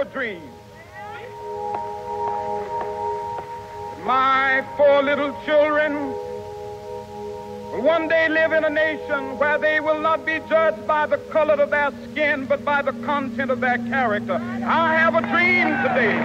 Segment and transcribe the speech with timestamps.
[0.00, 0.40] a dream.
[4.06, 5.92] My four little children
[7.70, 11.18] will one day live in a nation where they will not be judged by the
[11.18, 14.36] color of their skin, but by the content of their character.
[14.64, 16.16] I have a dream today.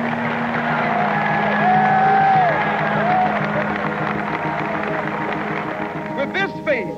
[6.15, 6.97] With this faith,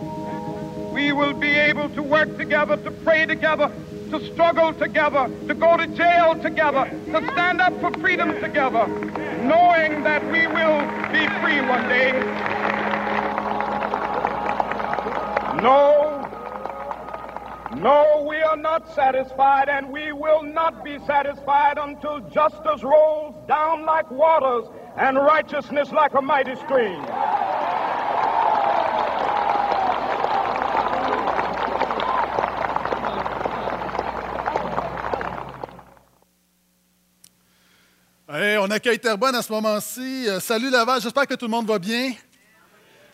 [0.94, 3.72] we will be able to work together, to pray together,
[4.12, 8.88] to struggle together, to go to jail together, to stand up for freedom together,
[9.44, 12.12] knowing that we will be free one day.
[15.62, 16.24] No,
[17.78, 23.86] no, we are not satisfied, and we will not be satisfied until justice rolls down
[23.86, 24.66] like waters
[24.98, 27.04] and righteousness like a mighty stream.
[38.78, 40.30] Accueille Terrebonne à ce moment-ci.
[40.30, 42.14] Euh, salut Laval, j'espère que tout le monde va bien.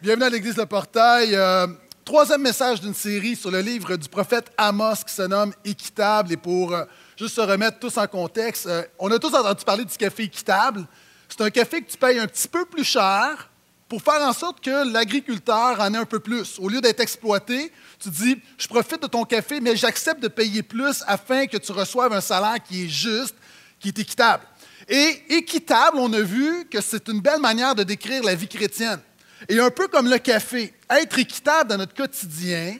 [0.01, 1.33] Bienvenue à l'Église Le Portail.
[1.33, 1.67] Euh,
[2.03, 6.33] troisième message d'une série sur le livre du prophète Amos qui se nomme Équitable.
[6.33, 6.83] Et pour euh,
[7.17, 10.85] juste se remettre tous en contexte, on a tous entendu parler du café équitable.
[11.29, 13.49] C'est un café que tu payes un petit peu plus cher
[13.87, 16.59] pour faire en sorte que l'agriculteur en ait un peu plus.
[16.59, 20.61] Au lieu d'être exploité, tu dis, je profite de ton café, mais j'accepte de payer
[20.61, 23.35] plus afin que tu reçoives un salaire qui est juste,
[23.79, 24.43] qui est équitable.
[24.87, 28.99] Et équitable, on a vu que c'est une belle manière de décrire la vie chrétienne.
[29.47, 32.77] Et un peu comme le café, être équitable dans notre quotidien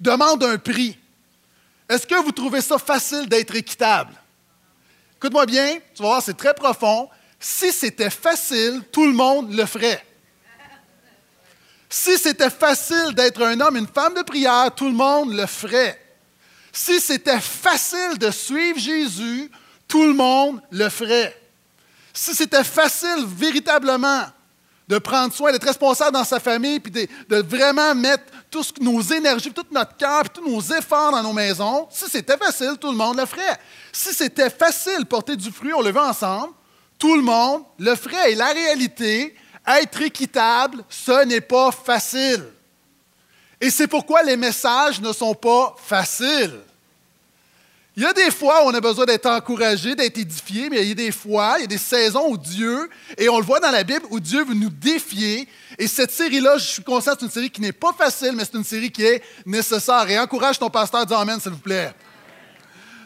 [0.00, 0.98] demande un prix.
[1.88, 4.14] Est-ce que vous trouvez ça facile d'être équitable?
[5.16, 7.08] Écoute-moi bien, tu vas voir, c'est très profond.
[7.38, 10.04] Si c'était facile, tout le monde le ferait.
[11.88, 16.00] Si c'était facile d'être un homme, une femme de prière, tout le monde le ferait.
[16.72, 19.50] Si c'était facile de suivre Jésus,
[19.92, 21.38] tout le monde le ferait.
[22.14, 24.22] Si c'était facile véritablement
[24.88, 26.90] de prendre soin, d'être responsable dans sa famille, puis
[27.28, 31.88] de, vraiment mettre toutes nos énergies, tout notre cœur, tous nos efforts dans nos maisons,
[31.90, 33.58] si c'était facile, tout le monde le ferait.
[33.92, 36.54] Si c'était facile porter du fruit, on le veut ensemble,
[36.98, 38.32] tout le monde le ferait.
[38.32, 39.36] Et la réalité,
[39.66, 42.46] être équitable, ce n'est pas facile.
[43.60, 46.62] Et c'est pourquoi les messages ne sont pas faciles.
[47.94, 50.88] Il y a des fois où on a besoin d'être encouragé, d'être édifié, mais il
[50.88, 52.88] y a des fois, il y a des saisons où Dieu,
[53.18, 55.46] et on le voit dans la Bible, où Dieu veut nous défier.
[55.78, 58.56] Et cette série-là, je suis conscient, c'est une série qui n'est pas facile, mais c'est
[58.56, 60.08] une série qui est nécessaire.
[60.08, 61.92] Et encourage ton pasteur, dis Amen, s'il vous plaît.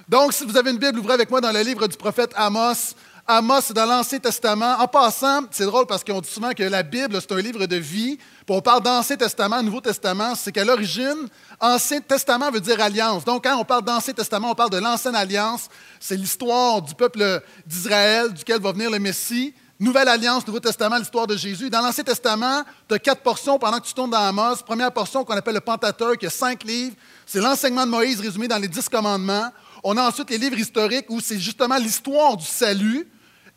[0.08, 2.94] Donc, si vous avez une Bible, ouvrez avec moi dans le livre du prophète Amos.
[3.28, 4.76] Amos, dans l'Ancien Testament.
[4.78, 7.74] En passant, c'est drôle parce qu'on dit souvent que la Bible, c'est un livre de
[7.74, 8.16] vie.
[8.16, 10.36] Puis on parle d'Ancien Testament, Nouveau Testament.
[10.36, 11.28] C'est qu'à l'origine,
[11.58, 13.24] Ancien Testament veut dire alliance.
[13.24, 15.68] Donc, quand on parle d'Ancien Testament, on parle de l'Ancienne Alliance.
[15.98, 19.52] C'est l'histoire du peuple d'Israël, duquel va venir le Messie.
[19.80, 21.68] Nouvelle Alliance, Nouveau Testament, l'histoire de Jésus.
[21.68, 24.62] Dans l'Ancien Testament, tu as quatre portions pendant que tu tournes dans Amos.
[24.64, 26.94] Première portion qu'on appelle le Pentateuque, y a cinq livres.
[27.26, 29.50] C'est l'enseignement de Moïse résumé dans les dix commandements.
[29.82, 33.06] On a ensuite les livres historiques où c'est justement l'histoire du salut.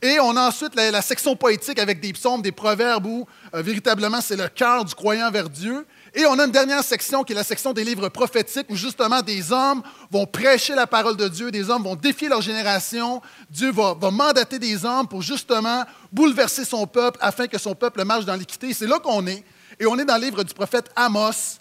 [0.01, 4.21] Et on a ensuite la, section poétique avec des psaumes, des proverbes où euh, véritablement
[4.21, 5.85] c'est le cœur du croyant vers Dieu.
[6.15, 9.21] Et on a une dernière section qui est la section des livres prophétiques où justement
[9.21, 13.21] des hommes vont prêcher la parole de Dieu, des hommes vont défier leur génération.
[13.49, 15.83] Dieu va, va mandater des hommes pour justement
[16.13, 18.73] bouleverser son peuple afin que son peuple marche dans l'équité.
[18.73, 19.43] C'est là qu'on est.
[19.81, 21.59] Et on est dans le livre du prophète Amos.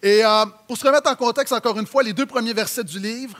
[0.00, 3.00] Et euh, pour se remettre en contexte encore une fois, les deux premiers versets du
[3.00, 3.36] livre.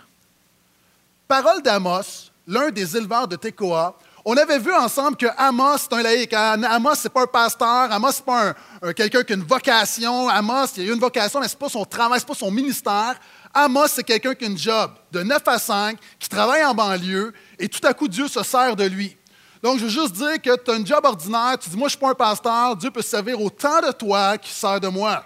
[1.27, 6.03] Parole d'Amos, l'un des éleveurs de Tekoa, on avait vu ensemble que Amos, c'est un
[6.03, 6.33] laïc.
[6.33, 7.93] Amos, ce n'est pas un pasteur.
[7.93, 10.29] Amos, ce n'est pas un, un, quelqu'un qui a une vocation.
[10.29, 12.51] Amos, il a une vocation, mais ce n'est pas son travail, ce n'est pas son
[12.51, 13.17] ministère.
[13.53, 17.33] Amos, c'est quelqu'un qui a une job de 9 à 5, qui travaille en banlieue,
[17.59, 19.17] et tout à coup, Dieu se sert de lui.
[19.63, 21.97] Donc, je veux juste dire que tu as un job ordinaire, tu dis, moi, je
[21.97, 24.89] ne suis pas un pasteur, Dieu peut se servir autant de toi qu'il sert de
[24.89, 25.25] moi.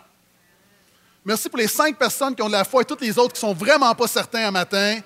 [1.24, 3.44] Merci pour les cinq personnes qui ont de la foi et toutes les autres qui
[3.44, 4.98] ne sont vraiment pas certains un matin.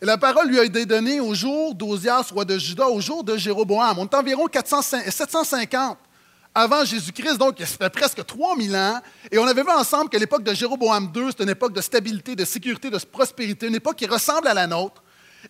[0.00, 3.24] Et la parole lui a été donnée au jour d'Ozias, roi de Juda, au jour
[3.24, 3.98] de Jéroboam.
[3.98, 5.96] On est environ 400, 750
[6.54, 9.00] avant Jésus-Christ, donc ça fait presque 3000 ans.
[9.30, 12.36] Et on avait vu ensemble que l'époque de Jéroboam II, c'est une époque de stabilité,
[12.36, 15.02] de sécurité, de prospérité, une époque qui ressemble à la nôtre.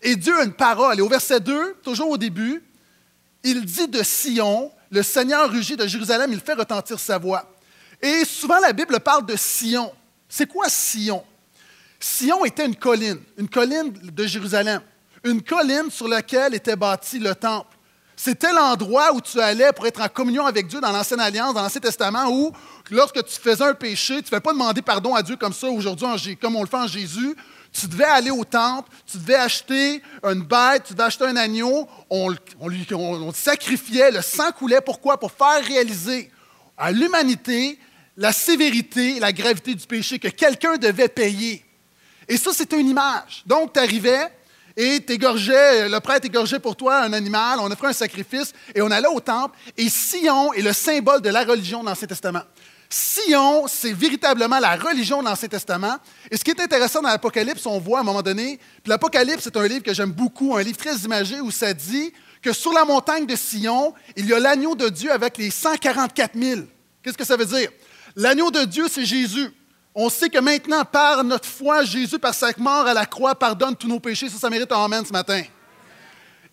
[0.02, 0.98] Et Dieu a une parole.
[0.98, 2.62] Et au verset 2, toujours au début,
[3.42, 7.52] il dit de Sion, le Seigneur rugit de Jérusalem, il fait retentir sa voix.
[8.00, 9.92] Et souvent la Bible parle de Sion.
[10.28, 11.24] C'est quoi Sion?
[12.06, 14.80] Sion était une colline, une colline de Jérusalem,
[15.24, 17.76] une colline sur laquelle était bâti le temple.
[18.14, 21.62] C'était l'endroit où tu allais pour être en communion avec Dieu dans l'Ancienne Alliance, dans
[21.62, 22.52] l'Ancien Testament, où
[22.92, 25.66] lorsque tu faisais un péché, tu ne fais pas demander pardon à Dieu comme ça
[25.66, 27.34] aujourd'hui, comme on le fait en Jésus.
[27.72, 31.88] Tu devais aller au temple, tu devais acheter une bête, tu devais acheter un agneau,
[32.08, 34.80] on, lui, on sacrifiait, le sang coulait.
[34.80, 35.18] Pourquoi?
[35.18, 36.30] Pour faire réaliser
[36.78, 37.80] à l'humanité
[38.16, 41.65] la sévérité, la gravité du péché que quelqu'un devait payer.
[42.28, 43.42] Et ça, c'était une image.
[43.46, 44.30] Donc, tu arrivais
[44.78, 49.08] et le prêtre égorgeait pour toi un animal, on offrait un sacrifice et on allait
[49.08, 49.56] au temple.
[49.76, 52.42] Et Sion est le symbole de la religion dans l'Ancien Testament.
[52.90, 55.96] Sion, c'est véritablement la religion de l'Ancien Testament.
[56.30, 59.56] Et ce qui est intéressant dans l'Apocalypse, on voit à un moment donné, l'Apocalypse, c'est
[59.56, 62.12] un livre que j'aime beaucoup, un livre très imagé où ça dit
[62.42, 66.38] que sur la montagne de Sion, il y a l'agneau de Dieu avec les 144
[66.38, 66.60] 000.
[67.02, 67.70] Qu'est-ce que ça veut dire?
[68.14, 69.48] L'agneau de Dieu, c'est Jésus.
[69.98, 73.74] On sait que maintenant, par notre foi, Jésus, par sa mort à la croix, pardonne
[73.74, 74.28] tous nos péchés.
[74.28, 75.42] Ça, ça mérite un Amen ce matin.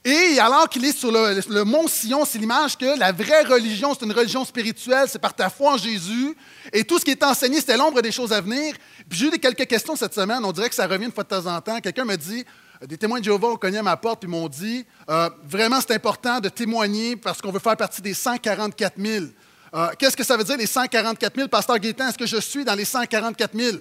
[0.05, 4.05] Et alors qu'il est sur le, mont Sion, c'est l'image que la vraie religion, c'est
[4.05, 6.37] une religion spirituelle, c'est par ta foi en Jésus.
[6.71, 8.75] Et tout ce qui est enseigné, c'était l'ombre des choses à venir.
[9.09, 10.45] Puis j'ai eu quelques questions cette semaine.
[10.45, 11.81] On dirait que ça revient une fois de temps en temps.
[11.81, 12.45] Quelqu'un me dit,
[12.81, 15.79] euh, des témoins de Jéhovah ont cogné à ma porte et m'ont dit, euh, vraiment,
[15.81, 19.25] c'est important de témoigner parce qu'on veut faire partie des 144 000.
[19.73, 21.47] Euh, qu'est-ce que ça veut dire, les 144 000?
[21.47, 23.77] Pasteur Gaétan, est-ce que je suis dans les 144 000?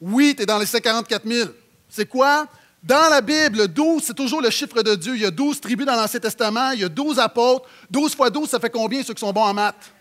[0.00, 1.50] Oui, tu es dans les 144 000.
[1.88, 2.46] C'est quoi?
[2.82, 5.16] Dans la Bible, 12, c'est toujours le chiffre de Dieu.
[5.16, 7.68] Il y a 12 tribus dans l'Ancien Testament, il y a 12 apôtres.
[7.90, 9.92] 12 fois 12, ça fait combien ceux qui sont bons en maths?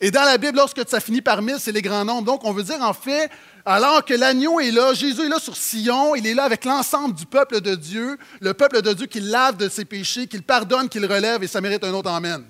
[0.00, 2.24] Et dans la Bible, lorsque ça finit par 1000, c'est les grands nombres.
[2.24, 3.30] Donc, on veut dire, en fait,
[3.64, 7.14] alors que l'agneau est là, Jésus est là sur Sion, il est là avec l'ensemble
[7.14, 10.42] du peuple de Dieu, le peuple de Dieu qui lave de ses péchés, qui le
[10.42, 12.42] pardonne, qui le relève, et ça mérite un autre Amen.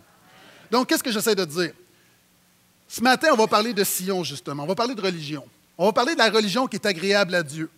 [0.72, 1.72] Donc, qu'est-ce que j'essaie de dire?
[2.88, 4.64] Ce matin, on va parler de Sion, justement.
[4.64, 5.46] On va parler de religion.
[5.76, 7.69] On va parler de la religion qui est agréable à Dieu.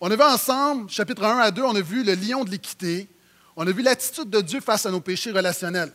[0.00, 3.06] On a vu ensemble, chapitre 1 à 2, on a vu le lion de l'équité.
[3.54, 5.92] On a vu l'attitude de Dieu face à nos péchés relationnels.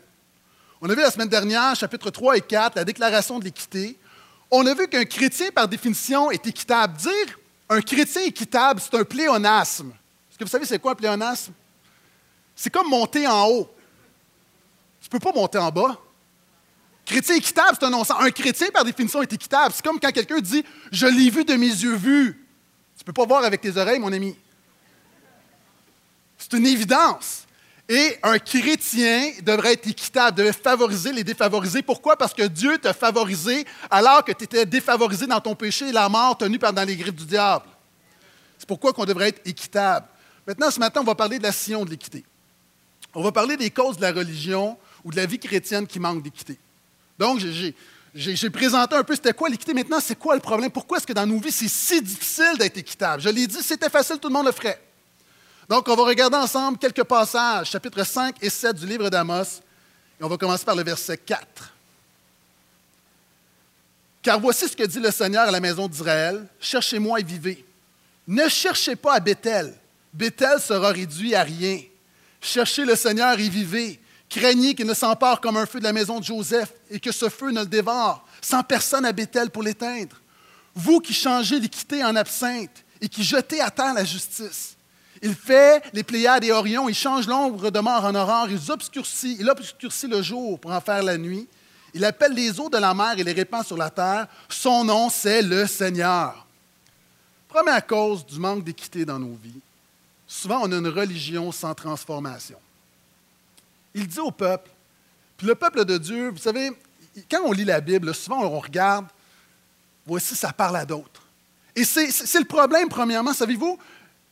[0.80, 3.98] On a vu la semaine dernière, chapitre 3 et 4, la déclaration de l'équité.
[4.50, 6.96] On a vu qu'un chrétien, par définition, est équitable.
[6.96, 7.38] Dire
[7.68, 9.90] un chrétien équitable, c'est un pléonasme.
[9.90, 11.52] Est-ce que vous savez c'est quoi un pléonasme?
[12.56, 13.70] C'est comme monter en haut.
[15.02, 16.00] Tu ne peux pas monter en bas.
[17.06, 18.18] Chrétien équitable, c'est un non-sens.
[18.20, 19.74] Un chrétien, par définition, est équitable.
[19.76, 22.46] C'est comme quand quelqu'un dit Je l'ai vu de mes yeux vus.
[22.98, 24.36] Tu ne peux pas voir avec tes oreilles, mon ami.
[26.38, 27.44] C'est une évidence.
[27.88, 31.84] Et un chrétien devrait être équitable, devrait favoriser les défavorisés.
[31.84, 32.18] Pourquoi?
[32.18, 36.10] Parce que Dieu t'a favorisé alors que tu étais défavorisé dans ton péché et la
[36.10, 37.66] mort tenue pendant les griffes du diable.
[38.58, 40.08] C'est pourquoi qu'on devrait être équitable.
[40.48, 42.26] Maintenant, ce matin, on va parler de la sillon de l'équité.
[43.14, 46.24] On va parler des causes de la religion ou de la vie chrétienne qui manque
[46.24, 46.58] d'équité.
[47.18, 47.40] Donc,
[48.14, 49.74] j'ai présenté un peu c'était quoi l'équité.
[49.74, 50.72] Maintenant, c'est quoi le problème?
[50.72, 53.22] Pourquoi est-ce que dans nos vies, c'est si difficile d'être équitable?
[53.22, 54.82] Je l'ai dit, c'était facile, tout le monde le ferait.
[55.68, 59.62] Donc, on va regarder ensemble quelques passages, chapitres 5 et 7 du livre d'Amos.
[60.20, 61.74] Et on va commencer par le verset 4.
[64.22, 67.66] Car voici ce que dit le Seigneur à la maison d'Israël Cherchez-moi et vivez.
[68.28, 69.74] Ne cherchez pas à Bethel.
[70.14, 71.80] Bethel sera réduit à rien.
[72.42, 74.00] Cherchez le Seigneur et vivez.
[74.36, 77.30] Craignez qu'il ne s'empare comme un feu de la maison de Joseph et que ce
[77.30, 80.18] feu ne le dévore, sans personne à Bethel pour l'éteindre?
[80.76, 84.76] Vous qui changez l'équité en absinthe et qui jetez à terre la justice.
[85.22, 89.38] Il fait les Pléiades et Orion, il change l'ombre de mort en aurore, il obscurcit,
[89.40, 91.48] il obscurcit le jour pour en faire la nuit.
[91.94, 94.28] Il appelle les eaux de la mer et les répand sur la terre.
[94.50, 96.46] Son nom, c'est le Seigneur.
[97.48, 99.62] Première cause du manque d'équité dans nos vies,
[100.28, 102.58] souvent on a une religion sans transformation
[103.96, 104.70] il dit au peuple,
[105.38, 106.72] puis le peuple de Dieu, vous savez,
[107.32, 109.08] quand on lit la Bible, souvent on regarde,
[110.06, 111.24] voici, ça parle à d'autres.
[111.76, 113.78] Et c'est le problème, premièrement, savez-vous?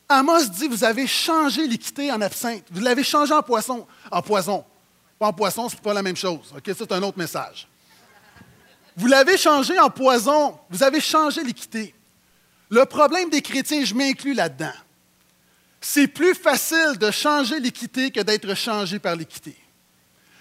[0.07, 2.63] Amos dit, vous avez changé l'équité en absinthe.
[2.71, 3.87] Vous l'avez changé en poisson.
[4.11, 4.63] En poison.
[5.17, 6.53] Pas en poisson, c'est pas la même chose.
[6.55, 7.67] OK, c'est un autre message.
[8.95, 10.57] Vous l'avez changé en poison.
[10.69, 11.95] Vous avez changé l'équité.
[12.69, 14.73] Le problème des chrétiens, je m'inclus là-dedans.
[15.85, 19.53] C'est plus facile de changer l'équité que d'être changé par l'équité.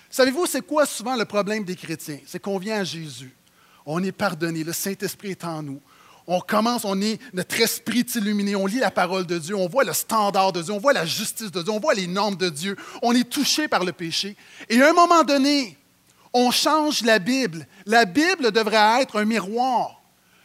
[0.08, 2.20] Savez-vous, c'est quoi souvent le problème des chrétiens?
[2.25, 3.34] C'est qu'on vient à Jésus,
[3.84, 5.80] on est pardonné, le Saint-Esprit est en nous.
[6.28, 9.66] On commence, on est, notre esprit est illuminé, on lit la parole de Dieu, on
[9.66, 12.37] voit le standard de Dieu, on voit la justice de Dieu, on voit les normes
[12.37, 14.37] de Dieu, on est touché par le péché.
[14.68, 15.76] Et à un moment donné,
[16.32, 17.66] on change la Bible.
[17.84, 20.02] La Bible devrait être un miroir.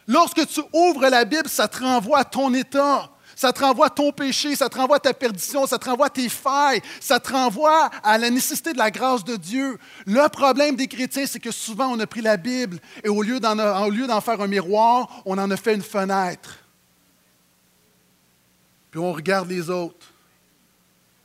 [0.08, 3.12] Lorsque tu ouvres la Bible, ça te renvoie à ton état.
[3.38, 6.06] Ça te renvoie à ton péché, ça te renvoie à ta perdition, ça te renvoie
[6.06, 9.78] à tes failles, ça te renvoie à la nécessité de la grâce de Dieu.
[10.06, 13.38] Le problème des chrétiens, c'est que souvent on a pris la Bible et au lieu
[13.38, 16.58] d'en faire un miroir, on en a fait une fenêtre.
[18.90, 20.12] Puis on regarde les autres.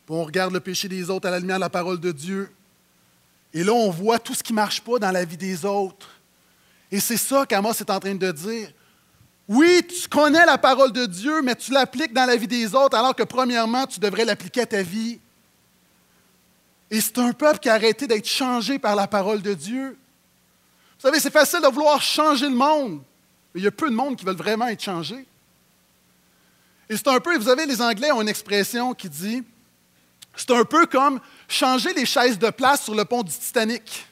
[0.05, 2.51] Puis on regarde le péché des autres à la lumière de la parole de Dieu.
[3.55, 6.11] Et là, on voit tout ce qui ne marche pas dans la vie des autres.
[6.91, 8.71] Et c'est ça qu'Amos est en train de dire.
[9.47, 12.97] Oui, tu connais la parole de Dieu, mais tu l'appliques dans la vie des autres,
[12.97, 15.19] alors que premièrement, tu devrais l'appliquer à ta vie.
[16.89, 19.97] Et c'est un peuple qui a arrêté d'être changé par la parole de Dieu.
[20.99, 23.01] Vous savez, c'est facile de vouloir changer le monde,
[23.53, 25.25] mais il y a peu de monde qui veulent vraiment être changé.
[26.89, 29.43] Et c'est un peu, vous savez, les Anglais ont une expression qui dit,
[30.35, 34.05] c'est un peu comme changer les chaises de place sur le pont du Titanic.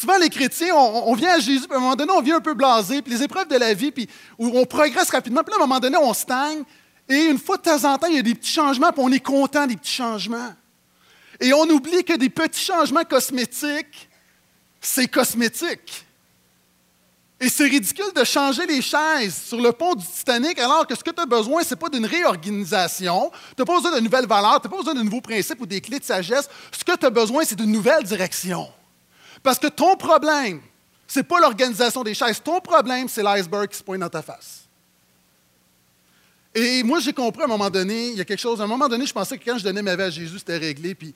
[0.00, 2.40] Souvent, les chrétiens, on, vient à Jésus, puis à un moment donné, on vient un
[2.40, 4.08] peu blasé, puis les épreuves de la vie, puis
[4.40, 6.64] on progresse rapidement, puis à un moment donné, on stagne,
[7.08, 9.12] et une fois de temps en temps, il y a des petits changements, puis on
[9.12, 10.52] est content des petits changements.
[11.38, 14.08] Et on oublie que des petits changements cosmétiques,
[14.80, 16.04] c'est cosmétique.
[17.38, 21.04] Et c'est ridicule de changer les chaises sur le pont du Titanic alors que ce
[21.04, 24.26] que tu as besoin, ce n'est pas d'une réorganisation, tu n'as pas besoin de nouvelles
[24.26, 26.48] valeurs, tu n'as pas besoin de nouveaux principes ou des clés de sagesse.
[26.72, 28.68] Ce que tu as besoin, c'est d'une nouvelle direction.
[29.44, 30.62] Parce que ton problème,
[31.06, 32.42] ce n'est pas l'organisation des chaises.
[32.42, 34.62] Ton problème, c'est l'iceberg qui se pointe dans ta face.
[36.54, 38.66] Et moi, j'ai compris à un moment donné, il y a quelque chose, à un
[38.66, 40.94] moment donné, je pensais que quand je donnais ma vie à Jésus, c'était réglé.
[40.94, 41.14] Puis,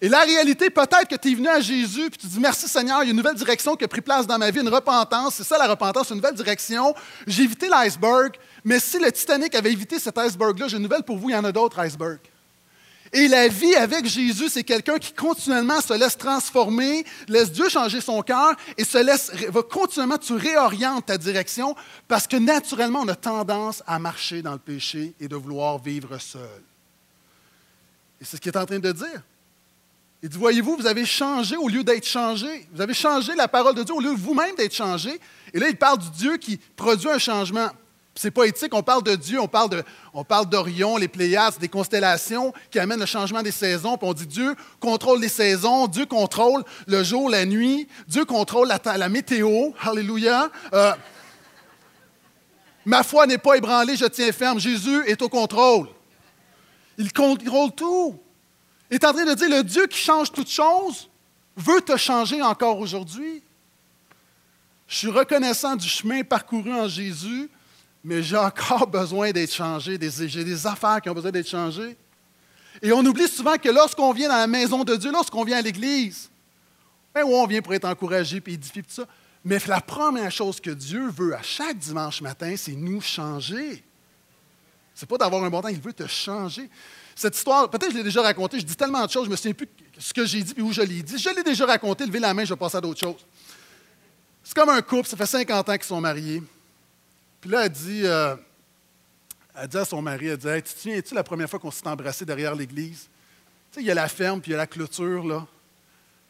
[0.00, 3.04] et la réalité, peut-être que tu es venu à Jésus, puis tu dis Merci Seigneur,
[3.04, 5.34] il y a une nouvelle direction qui a pris place dans ma vie, une repentance.
[5.36, 6.92] C'est ça la repentance, une nouvelle direction.
[7.28, 8.32] J'ai évité l'iceberg,
[8.64, 11.36] mais si le Titanic avait évité cet iceberg-là, j'ai une nouvelle pour vous, il y
[11.36, 12.31] en a d'autres icebergs.
[13.14, 18.00] Et la vie avec Jésus, c'est quelqu'un qui continuellement se laisse transformer, laisse Dieu changer
[18.00, 21.76] son cœur et se laisse, va continuellement, tu réorientes ta direction
[22.08, 26.16] parce que naturellement, on a tendance à marcher dans le péché et de vouloir vivre
[26.16, 26.62] seul.
[28.18, 29.22] Et c'est ce qu'il est en train de dire.
[30.22, 32.66] Il dit, voyez-vous, vous avez changé au lieu d'être changé.
[32.72, 35.20] Vous avez changé la parole de Dieu au lieu vous-même d'être changé.
[35.52, 37.68] Et là, il parle du Dieu qui produit un changement.
[38.14, 41.68] C'est poétique, on parle de Dieu, on parle, de, on parle d'Orion, les Pléiades, des
[41.68, 43.96] constellations qui amènent le changement des saisons.
[43.96, 48.68] Puis on dit Dieu contrôle les saisons, Dieu contrôle le jour, la nuit, Dieu contrôle
[48.68, 49.70] la, la météo.
[49.80, 50.50] Alléluia.
[50.74, 50.92] Euh,
[52.84, 54.60] ma foi n'est pas ébranlée, je tiens ferme.
[54.60, 55.88] Jésus est au contrôle.
[56.98, 58.20] Il contrôle tout.
[58.90, 61.08] Il est en train de dire le Dieu qui change toutes choses
[61.56, 63.42] veut te changer encore aujourd'hui.
[64.86, 67.48] Je suis reconnaissant du chemin parcouru en Jésus
[68.04, 71.96] mais j'ai encore besoin d'être changé, j'ai des affaires qui ont besoin d'être changées.
[72.80, 75.62] Et on oublie souvent que lorsqu'on vient dans la maison de Dieu, lorsqu'on vient à
[75.62, 76.30] l'Église,
[77.14, 79.06] ben on vient pour être encouragé et édifié, tout ça.
[79.44, 83.84] Mais la première chose que Dieu veut à chaque dimanche matin, c'est nous changer.
[84.94, 86.70] C'est pas d'avoir un bon temps, il veut te changer.
[87.14, 89.32] Cette histoire, peut-être que je l'ai déjà racontée, je dis tellement de choses, je ne
[89.32, 89.68] me souviens plus
[89.98, 91.18] ce que j'ai dit et où je l'ai dit.
[91.18, 93.24] Je l'ai déjà raconté, levez la main, je vais passer à d'autres choses.
[94.42, 96.42] C'est comme un couple, ça fait 50 ans qu'ils sont mariés.
[97.42, 98.36] Puis là, elle dit, euh,
[99.56, 101.86] elle dit à son mari, elle dit, tu te souviens-tu la première fois qu'on s'est
[101.88, 103.08] embrassé derrière l'église?
[103.72, 105.44] Tu sais, il y a la ferme, puis il y a la clôture, là.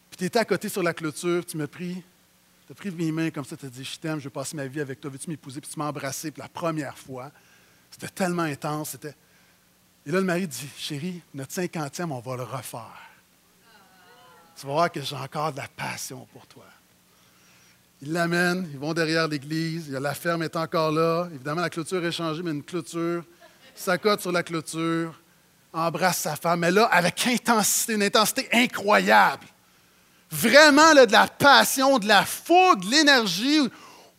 [0.08, 2.02] Puis tu étais à côté sur la clôture, tu m'as pris,
[2.66, 4.56] tu as pris mes mains comme ça, tu as dit, je t'aime, je veux passer
[4.56, 5.60] ma vie avec toi, veux-tu m'épouser?
[5.60, 7.30] Puis tu m'as embrassé, puis la première fois,
[7.90, 9.14] c'était tellement intense, c'était...
[10.06, 13.10] Et là, le mari dit, chérie, notre cinquantième, on va le refaire.
[14.56, 16.64] Tu vas voir que j'ai encore de la passion pour toi.
[18.04, 21.28] Ils l'amènent, ils vont derrière l'église, la ferme est encore là.
[21.32, 23.22] Évidemment, la clôture est changée, mais une clôture.
[23.76, 25.14] S'accote sur la clôture,
[25.72, 29.46] embrasse sa femme, mais là, avec intensité, une intensité incroyable.
[30.32, 33.60] Vraiment, là, de la passion, de la foudre, de l'énergie.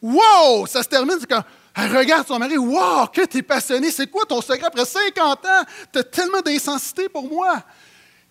[0.02, 0.66] Wow!
[0.66, 1.44] Ça se termine, c'est quand
[1.76, 4.68] elle regarde son mari, wow, que tu es passionné, c'est quoi ton secret?
[4.68, 7.62] Après 50 ans, tu as tellement d'intensité pour moi.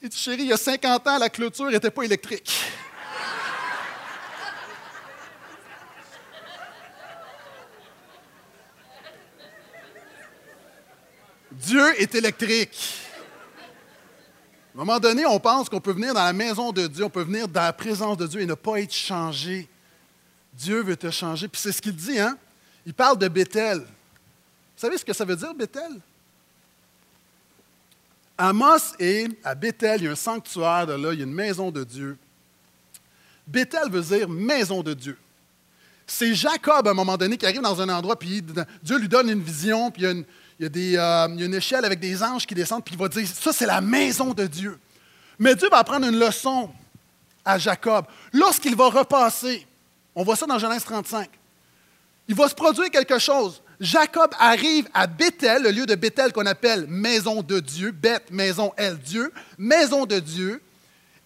[0.00, 2.64] Il dit, chérie, il y a 50 ans, la clôture n'était pas électrique.
[11.52, 12.98] Dieu est électrique.
[14.74, 17.10] À un moment donné, on pense qu'on peut venir dans la maison de Dieu, on
[17.10, 19.68] peut venir dans la présence de Dieu et ne pas être changé.
[20.54, 21.48] Dieu veut te changer.
[21.48, 22.38] Puis c'est ce qu'il dit, hein?
[22.86, 23.78] Il parle de Bethel.
[23.78, 23.84] Vous
[24.76, 26.00] savez ce que ça veut dire, Bethel?
[28.38, 31.70] Amos est à Bethel, il y a un sanctuaire là, il y a une maison
[31.70, 32.16] de Dieu.
[33.46, 35.18] Bethel veut dire maison de Dieu.
[36.06, 38.42] C'est Jacob, à un moment donné, qui arrive dans un endroit, puis
[38.82, 40.24] Dieu lui donne une vision, puis il y a une,
[40.60, 43.26] euh, il y, a une échelle avec des anges qui descendent, puis il va dire,
[43.26, 44.78] ça c'est la maison de Dieu.
[45.38, 46.70] Mais Dieu va apprendre une leçon
[47.44, 48.06] à Jacob.
[48.32, 49.66] Lorsqu'il va repasser,
[50.14, 51.28] on voit ça dans Genèse 35,
[52.28, 53.62] il va se produire quelque chose.
[53.80, 58.72] Jacob arrive à Bethel, le lieu de Bethel qu'on appelle maison de Dieu, Beth, maison,
[58.76, 60.62] elle, Dieu, maison de Dieu.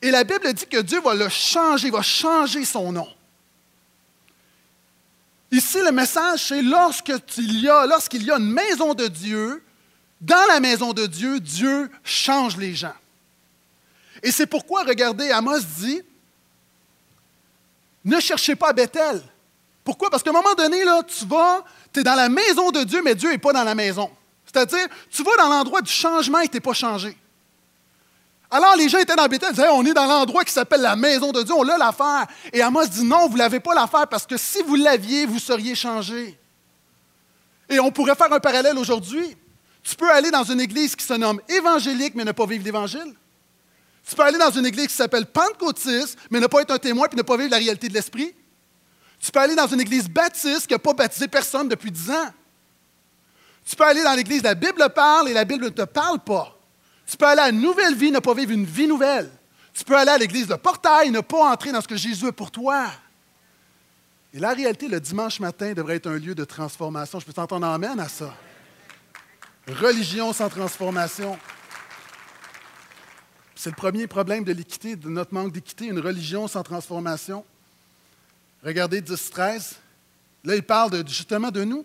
[0.00, 3.08] Et la Bible dit que Dieu va le changer, va changer son nom.
[5.56, 9.64] Ici, le message, c'est lorsqu'il y, a, lorsqu'il y a une maison de Dieu,
[10.20, 12.92] dans la maison de Dieu, Dieu change les gens.
[14.22, 16.02] Et c'est pourquoi, regardez, Amos dit,
[18.04, 19.22] ne cherchez pas Bethel,
[19.82, 20.10] Pourquoi?
[20.10, 23.00] Parce qu'à un moment donné, là, tu vas, tu es dans la maison de Dieu,
[23.02, 24.10] mais Dieu n'est pas dans la maison.
[24.44, 27.16] C'est-à-dire, tu vas dans l'endroit du changement et tu n'es pas changé.
[28.56, 30.96] Alors, les gens étaient dans Bethel, ils disaient, on est dans l'endroit qui s'appelle la
[30.96, 32.26] maison de Dieu, on l'a l'affaire.
[32.54, 35.38] Et Amos dit, non, vous ne l'avez pas l'affaire parce que si vous l'aviez, vous
[35.38, 36.40] seriez changé.
[37.68, 39.36] Et on pourrait faire un parallèle aujourd'hui.
[39.82, 43.14] Tu peux aller dans une église qui se nomme évangélique, mais ne pas vivre l'évangile.
[44.08, 47.08] Tu peux aller dans une église qui s'appelle pentecôtiste, mais ne pas être un témoin
[47.12, 48.34] et ne pas vivre la réalité de l'esprit.
[49.20, 52.30] Tu peux aller dans une église baptiste qui n'a pas baptisé personne depuis dix ans.
[53.66, 56.55] Tu peux aller dans l'église, la Bible parle et la Bible ne te parle pas.
[57.06, 59.30] Tu peux aller à une nouvelle vie, ne pas vivre une vie nouvelle.
[59.72, 62.32] Tu peux aller à l'église de portail, ne pas entrer dans ce que Jésus est
[62.32, 62.86] pour toi.
[64.34, 67.20] Et la réalité, le dimanche matin devrait être un lieu de transformation.
[67.20, 68.34] Je peux t'entendre amène à ça.
[69.68, 71.38] Religion sans transformation.
[73.54, 77.44] C'est le premier problème de l'équité, de notre manque d'équité, une religion sans transformation.
[78.62, 79.74] Regardez 10-13.
[80.44, 81.84] Là, il parle justement de nous.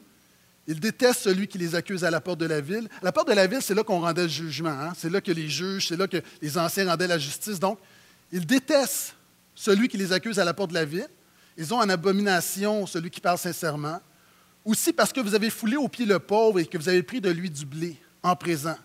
[0.68, 2.88] Ils détestent celui qui les accuse à la porte de la ville.
[3.02, 4.70] La porte de la ville, c'est là qu'on rendait le jugement.
[4.70, 4.94] Hein.
[4.96, 7.60] C'est là que les juges, c'est là que les anciens rendaient la justice.
[7.60, 7.80] Donc,
[8.32, 9.16] ils détestent
[9.56, 11.08] celui qui les accuse à la porte de la ville.
[11.58, 14.00] Ils ont en abomination celui qui parle sincèrement.
[14.64, 17.20] Aussi parce que vous avez foulé au pied le pauvre et que vous avez pris
[17.20, 18.78] de lui du blé en présent.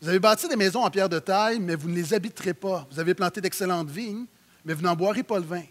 [0.00, 2.86] Vous avez bâti des maisons en pierre de taille, mais vous ne les habiterez pas.
[2.90, 4.26] Vous avez planté d'excellentes vignes,
[4.64, 5.62] mais vous n'en boirez pas le vin.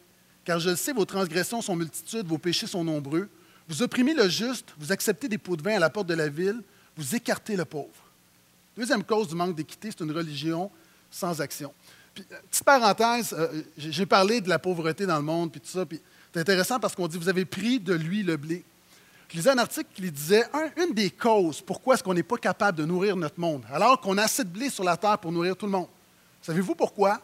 [0.43, 3.29] Car je le sais, vos transgressions sont multitudes, vos péchés sont nombreux.
[3.67, 6.27] Vous opprimez le juste, vous acceptez des pots de vin à la porte de la
[6.27, 6.61] ville,
[6.97, 7.89] vous écartez le pauvre.
[8.77, 10.69] Deuxième cause du manque d'équité, c'est une religion
[11.09, 11.71] sans action.
[12.13, 15.69] Puis, euh, petite parenthèse, euh, j'ai parlé de la pauvreté dans le monde, puis tout
[15.69, 16.01] ça, puis
[16.33, 18.63] c'est intéressant parce qu'on dit, vous avez pris de lui le blé.
[19.29, 20.43] Je lisais un article qui disait,
[20.77, 24.17] une des causes pourquoi est-ce qu'on n'est pas capable de nourrir notre monde, alors qu'on
[24.17, 25.87] a assez de blé sur la terre pour nourrir tout le monde.
[26.41, 27.21] Savez-vous pourquoi?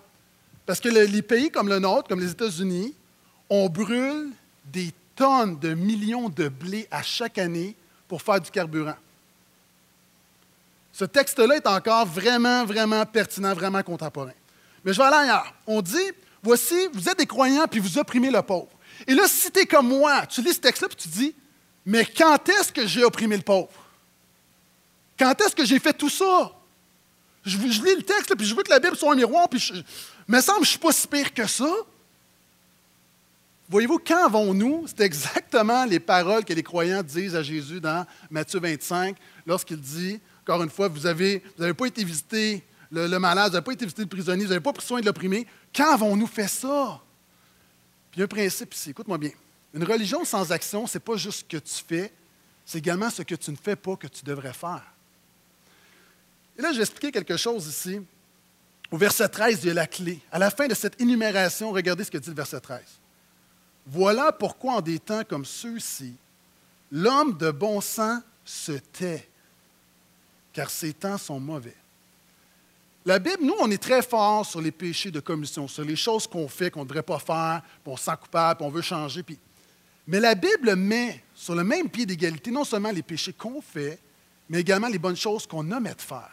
[0.66, 2.94] Parce que les pays comme le nôtre, comme les États-Unis,
[3.50, 4.30] on brûle
[4.66, 7.76] des tonnes de millions de blé à chaque année
[8.08, 8.96] pour faire du carburant.
[10.94, 14.32] Ce texte-là est encore vraiment, vraiment pertinent, vraiment contemporain.
[14.86, 15.54] Mais je vais aller ailleurs.
[15.68, 18.70] On dit, voici, vous êtes des croyants, puis vous opprimez le pauvre.
[19.06, 21.36] Et là, si tu es comme moi, tu lis ce texte-là, puis tu dis,
[21.86, 23.70] mais quand est-ce que j'ai opprimé le pauvre?
[25.18, 26.54] Quand est-ce que j'ai fait tout ça?
[27.44, 29.74] Je, lis le texte, puis je veux que la Bible soit un miroir, puis je,
[30.28, 31.70] me semble que je ne suis pas si pire que ça.
[33.70, 38.60] Voyez-vous, quand avons-nous, c'est exactement les paroles que les croyants disent à Jésus dans Matthieu
[38.60, 43.54] 25, lorsqu'il dit, encore une fois, vous n'avez vous pas été visiter le, malade, vous
[43.54, 45.46] n'avez pas été visiter le prisonnier, vous n'avez pas pris soin de l'opprimé.
[45.76, 47.00] Quand avons-nous fait ça?
[48.12, 49.32] Puis un principe ici, écoute-moi bien.
[49.76, 52.12] Une religion sans action, ce n'est pas juste ce que tu fais,
[52.66, 54.82] c'est également ce que tu ne fais pas que tu devrais faire.
[56.58, 58.02] Et là, je vais expliquer quelque chose ici.
[58.90, 60.20] Au verset 13, il y a la clé.
[60.32, 62.82] À la fin de cette énumération, regardez ce que dit le verset 13.
[63.92, 66.14] Voilà pourquoi en des temps comme ceux-ci,
[66.92, 69.28] l'homme de bon sens se tait,
[70.54, 71.76] car ces temps sont mauvais.
[73.04, 76.28] La Bible, nous, on est très fort sur les péchés de commission, sur les choses
[76.28, 78.84] qu'on fait, qu'on ne devrait pas faire, puis on se sent coupable, puis on veut
[78.84, 79.26] changer.
[80.06, 83.98] Mais la Bible met sur le même pied d'égalité non seulement les péchés qu'on fait,
[84.50, 86.30] mais également les bonnes choses qu'on omet de faire.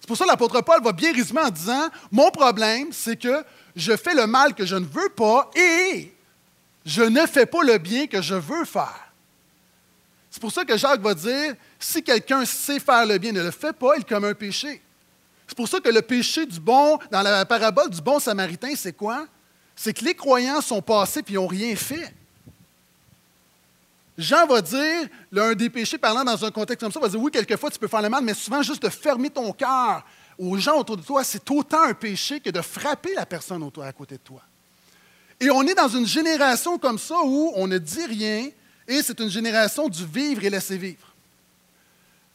[0.00, 3.44] C'est pour ça que l'apôtre Paul va bien résumer en disant Mon problème, c'est que
[3.76, 6.15] je fais le mal que je ne veux pas et
[6.86, 9.12] je ne fais pas le bien que je veux faire.
[10.30, 13.50] C'est pour ça que Jacques va dire, si quelqu'un sait faire le bien ne le
[13.50, 14.80] fait pas, il commet un péché.
[15.48, 18.92] C'est pour ça que le péché du bon, dans la parabole du bon samaritain, c'est
[18.92, 19.26] quoi?
[19.74, 22.14] C'est que les croyants sont passés ils n'ont rien fait.
[24.16, 27.32] Jean va dire, l'un des péchés parlant dans un contexte comme ça, va dire oui,
[27.32, 30.04] quelquefois tu peux faire le mal, mais souvent juste de fermer ton cœur
[30.38, 33.82] aux gens autour de toi, c'est autant un péché que de frapper la personne autour,
[33.82, 34.42] à côté de toi.
[35.40, 38.48] Et on est dans une génération comme ça où on ne dit rien
[38.88, 41.12] et c'est une génération du vivre et laisser vivre.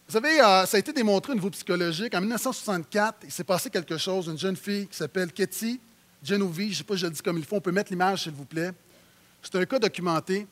[0.07, 2.13] Vous savez, euh, ça a été démontré au niveau psychologique.
[2.13, 4.27] En 1964, il s'est passé quelque chose.
[4.27, 5.79] Une jeune fille qui s'appelle Katie
[6.21, 7.91] Genovese, je ne sais pas si je le dis comme il faut, on peut mettre
[7.91, 8.71] l'image s'il vous plaît.
[9.41, 10.45] C'est un cas documenté.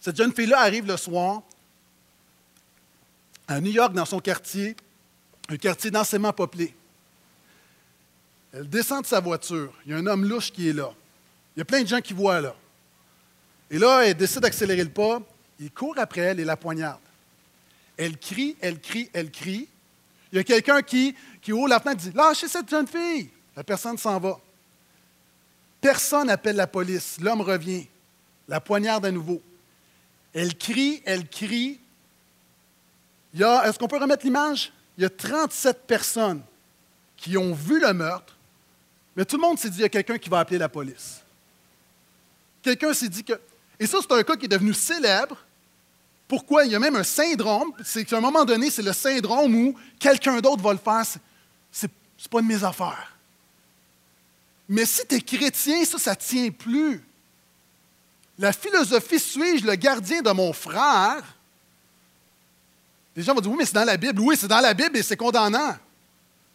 [0.00, 1.42] Cette jeune fille-là arrive le soir
[3.48, 4.76] à New York, dans son quartier,
[5.48, 6.74] un quartier densément peuplé.
[8.52, 9.72] Elle descend de sa voiture.
[9.86, 10.92] Il y a un homme louche qui est là.
[11.56, 12.54] Il y a plein de gens qui voient là.
[13.70, 15.20] Et là, elle décide d'accélérer le pas.
[15.58, 17.00] Il court après elle et la poignarde.
[17.96, 19.66] Elle crie, elle crie, elle crie.
[20.30, 23.30] Il y a quelqu'un qui, qui ouvre la fenêtre dit Lâchez cette jeune fille.
[23.56, 24.38] La personne s'en va.
[25.80, 27.16] Personne n'appelle la police.
[27.20, 27.86] L'homme revient.
[28.48, 29.40] La poignarde à nouveau.
[30.34, 31.80] Elle crie, elle crie.
[33.34, 34.72] Est-ce qu'on peut remettre l'image?
[34.98, 36.42] Il y a 37 personnes
[37.16, 38.36] qui ont vu le meurtre,
[39.14, 41.22] mais tout le monde s'est dit il y a quelqu'un qui va appeler la police.
[42.66, 43.34] Quelqu'un s'est dit que.
[43.78, 45.38] Et ça, c'est un cas qui est devenu célèbre.
[46.26, 46.64] Pourquoi?
[46.64, 47.70] Il y a même un syndrome.
[47.84, 51.04] C'est qu'à un moment donné, c'est le syndrome où quelqu'un d'autre va le faire.
[51.70, 53.16] C'est, c'est pas de mes affaires.
[54.68, 57.00] Mais si tu es chrétien, ça, ça ne tient plus.
[58.36, 61.22] La philosophie suis-je le gardien de mon frère?
[63.14, 64.20] Les gens vont dire oui, mais c'est dans la Bible.
[64.22, 65.76] Oui, c'est dans la Bible et c'est condamnant.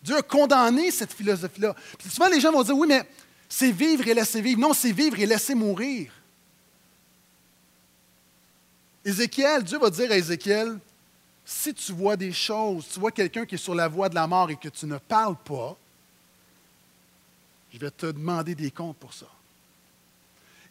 [0.04, 1.74] Dieu a condamné cette philosophie-là.
[1.98, 3.08] Puis souvent, les gens vont dire oui, mais
[3.54, 4.62] c'est vivre et laisser vivre.
[4.62, 6.10] Non, c'est vivre et laisser mourir.
[9.04, 10.80] Ézéchiel, Dieu va dire à Ézéchiel,
[11.44, 14.26] si tu vois des choses, tu vois quelqu'un qui est sur la voie de la
[14.26, 15.76] mort et que tu ne parles pas,
[17.74, 19.28] je vais te demander des comptes pour ça.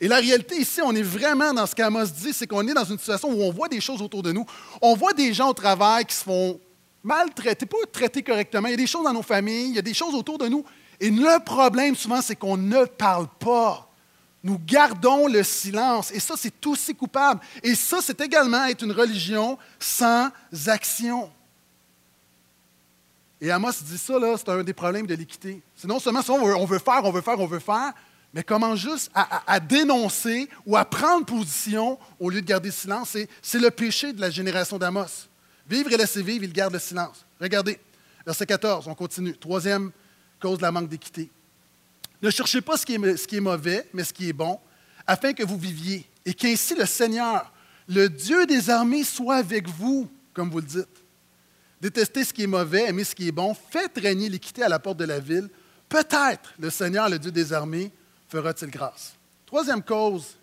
[0.00, 2.84] Et la réalité ici, on est vraiment dans ce qu'Amos dit, c'est qu'on est dans
[2.84, 4.46] une situation où on voit des choses autour de nous.
[4.80, 6.58] On voit des gens au travail qui se font
[7.04, 8.68] maltraiter, pas traités correctement.
[8.68, 10.48] Il y a des choses dans nos familles, il y a des choses autour de
[10.48, 10.64] nous.
[11.00, 13.88] Et le problème souvent, c'est qu'on ne parle pas.
[14.42, 16.10] Nous gardons le silence.
[16.12, 17.40] Et ça, c'est aussi coupable.
[17.62, 20.30] Et ça, c'est également être une religion sans
[20.66, 21.30] action.
[23.40, 25.62] Et Amos dit ça, c'est un des problèmes de l'équité.
[25.74, 27.92] C'est non seulement ça, on veut, faire, on veut faire, on veut faire,
[28.34, 33.16] mais comment juste à, dénoncer ou à prendre position au lieu de garder silence.
[33.40, 35.28] C'est le péché de la génération d'Amos.
[35.66, 37.24] Vivre et laisser vivre, il garde le silence.
[37.40, 37.80] Regardez,
[38.26, 39.36] verset 14, on continue.
[39.36, 39.90] Troisième
[40.40, 41.30] cause de la manque d'équité.
[42.22, 44.58] Ne cherchez pas ce qui, est, mauvais, mais ce qui est bon,
[45.06, 47.52] afin que vous viviez, et qu'ainsi le Seigneur,
[47.88, 51.04] le Dieu des armées, soit avec vous, comme vous le dites.
[51.80, 54.78] Détestez ce qui est mauvais, aimez ce qui est bon, faites régner l'équité à la
[54.78, 55.48] porte de la ville.
[55.88, 57.90] Peut-être le Seigneur, le Dieu des armées,
[58.28, 59.14] fera-t-il grâce.
[59.46, 60.36] Troisième cause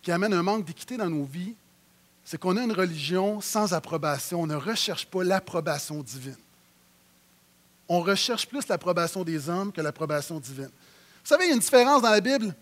[0.00, 1.54] qui amène un manque d'équité dans nos vies,
[2.24, 4.42] c'est qu'on a une religion sans approbation.
[4.42, 6.36] On ne recherche pas l'approbation divine.
[7.88, 10.66] On recherche plus l'approbation des hommes que l'approbation divine.
[10.66, 12.54] Vous savez, il y a une différence dans la Bible.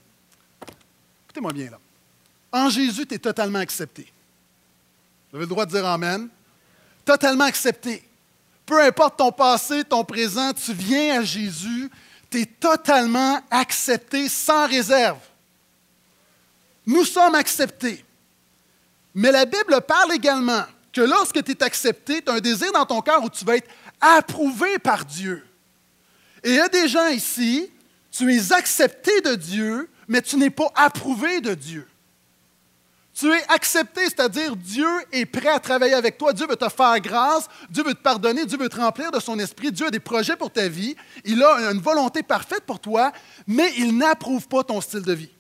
[1.25, 1.79] Écoutez-moi bien là.
[2.53, 4.11] En Jésus, tu es totalement accepté.
[5.31, 6.29] Vous avez le droit de dire Amen.
[7.05, 8.03] Totalement accepté.
[8.65, 11.91] Peu importe ton passé, ton présent, tu viens à Jésus,
[12.31, 15.19] tu es totalement accepté sans réserve.
[16.85, 18.05] Nous sommes acceptés.
[19.15, 22.87] Mais la Bible parle également que lorsque tu es accepté, tu as un désir dans
[22.87, 23.69] ton cœur où tu vas être
[24.00, 25.44] approuvé par Dieu.
[26.42, 27.70] Et il y a des gens ici
[28.16, 31.87] tu es accepté de Dieu, mais tu n'es pas approuvé de Dieu.
[33.12, 36.32] Tu es accepté, c'est-à-dire Dieu est prêt à travailler avec toi.
[36.32, 39.38] Dieu veut te faire grâce, Dieu veut te pardonner, Dieu veut te remplir de son
[39.38, 43.12] esprit, Dieu a des projets pour ta vie, il a une volonté parfaite pour toi,
[43.46, 45.30] mais il n'approuve pas ton style de vie.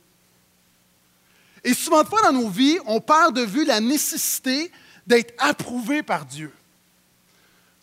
[1.64, 4.70] Et souvent de fois dans nos vies, on perd de vue la nécessité
[5.06, 6.52] d'être approuvé par Dieu.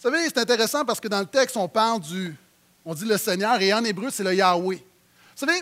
[0.03, 2.35] Vous savez, c'est intéressant parce que dans le texte, on parle du
[2.83, 4.75] on dit le Seigneur, et en hébreu, c'est le Yahweh.
[4.75, 4.83] Vous
[5.37, 5.61] savez,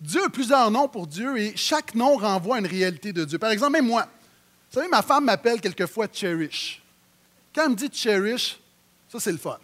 [0.00, 3.40] Dieu a plusieurs noms pour Dieu et chaque nom renvoie à une réalité de Dieu.
[3.40, 6.80] Par exemple, même moi, vous savez, ma femme m'appelle quelquefois Cherish.
[7.52, 8.60] Quand elle me dit Cherish,
[9.08, 9.58] ça c'est le fun.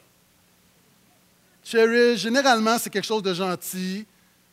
[1.63, 4.05] Cherish, généralement, c'est quelque chose de gentil,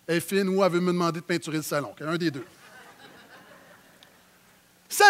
[0.06, 1.96] elle est fine ou elle veut me demander de peinturer le salon.
[2.00, 2.46] Un des deux.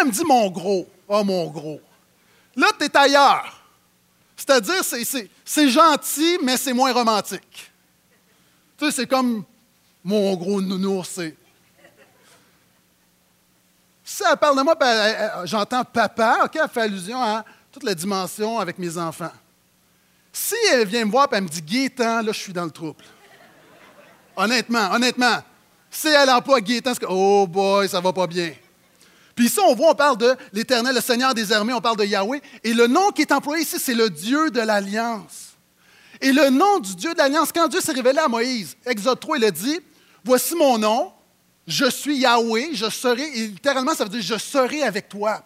[0.00, 1.82] Elle me dit mon gros, oh mon gros,
[2.56, 3.65] là, tu es ailleurs.
[4.36, 4.84] C'est-à-dire,
[5.44, 7.72] c'est gentil, mais c'est moins romantique.
[8.78, 9.44] Tu sais, c'est comme
[10.04, 11.20] mon gros nounours.
[14.04, 17.94] Si elle parle de moi, ben, j'entends papa, OK, elle fait allusion à toute la
[17.94, 19.32] dimension avec mes enfants.
[20.32, 22.70] Si elle vient me voir et elle me dit Gaétan, là, je suis dans le
[22.70, 23.02] trouble.
[24.36, 25.42] Honnêtement, honnêtement.
[25.90, 28.52] Si elle emploie Gaétan, c'est que, oh boy, ça va pas bien.
[29.36, 32.04] Puis ici, on voit, on parle de l'Éternel, le Seigneur des armées, on parle de
[32.04, 32.40] Yahweh.
[32.64, 35.54] Et le nom qui est employé ici, c'est le Dieu de l'Alliance.
[36.22, 39.36] Et le nom du Dieu de l'Alliance, quand Dieu s'est révélé à Moïse, Exode 3,
[39.36, 39.78] il a dit
[40.24, 41.12] Voici mon nom,
[41.66, 45.44] je suis Yahweh, je serai, et littéralement, ça veut dire je serai avec toi.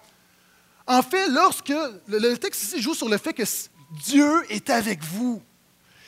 [0.87, 1.74] En fait, lorsque
[2.07, 3.42] le texte ici joue sur le fait que
[4.05, 5.42] Dieu est avec vous.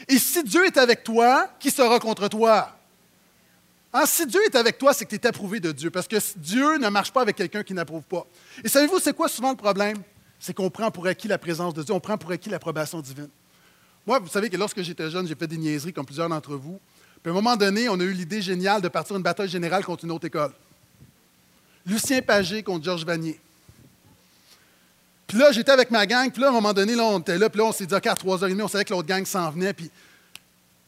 [0.09, 2.77] Et si Dieu est avec toi, qui sera contre toi?
[3.95, 6.17] Hein, si Dieu est avec toi, c'est que tu es approuvé de Dieu, parce que
[6.37, 8.27] Dieu ne marche pas avec quelqu'un qui n'approuve pas.
[8.65, 9.99] Et savez-vous, c'est quoi souvent le problème?
[10.39, 13.29] C'est qu'on prend pour acquis la présence de Dieu, on prend pour acquis l'approbation divine.
[14.07, 16.81] Moi, vous savez que lorsque j'étais jeune, j'ai fait des niaiseries comme plusieurs d'entre vous.
[17.23, 19.85] Puis à un moment donné, on a eu l'idée géniale de partir une bataille générale
[19.85, 20.53] contre une autre école.
[21.87, 23.39] Lucien Pagé contre Georges Vanier.
[25.27, 27.39] Puis là, j'étais avec ma gang, puis là, à un moment donné, là, on était
[27.39, 29.51] là, puis là, on s'est dit, OK, à 3h30, on savait que l'autre gang s'en
[29.51, 29.91] venait, puis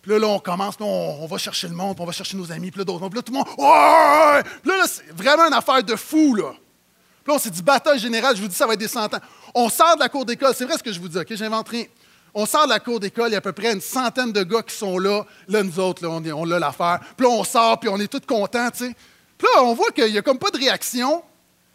[0.04, 2.52] puis là, là, on commence, on, va chercher le monde, puis on va chercher nos
[2.52, 3.08] amis, puis là, d'autres.
[3.08, 4.42] Puis là, tout le monde, ouais!
[4.60, 6.52] Puis là, c'est vraiment une affaire de fou, là.
[6.52, 9.22] Puis là, on s'est bataille générale, je vous dis, ça va être des centaines.
[9.54, 11.28] On sort de la cour d'école, c'est vrai ce que je vous dis, OK?
[11.30, 11.86] J'invente rien.
[12.34, 14.42] On sort de la cour d'école, il y a à peu près une centaine de
[14.42, 15.24] gars qui sont là.
[15.48, 17.00] Là, nous autres, là, on, on a l'affaire.
[17.16, 18.94] Puis là, on sort, puis on est tous contents, tu sais.
[19.38, 21.22] Puis là, on voit qu'il n'y a comme pas de réaction.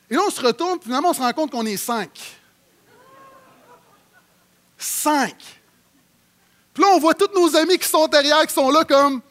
[0.07, 2.11] Et là, on se retourne, puis finalement, on se rend compte qu'on est cinq.
[4.77, 5.58] Cinq.
[6.79, 9.21] Là, on voit tous nos amis qui sont derrière, qui sont là comme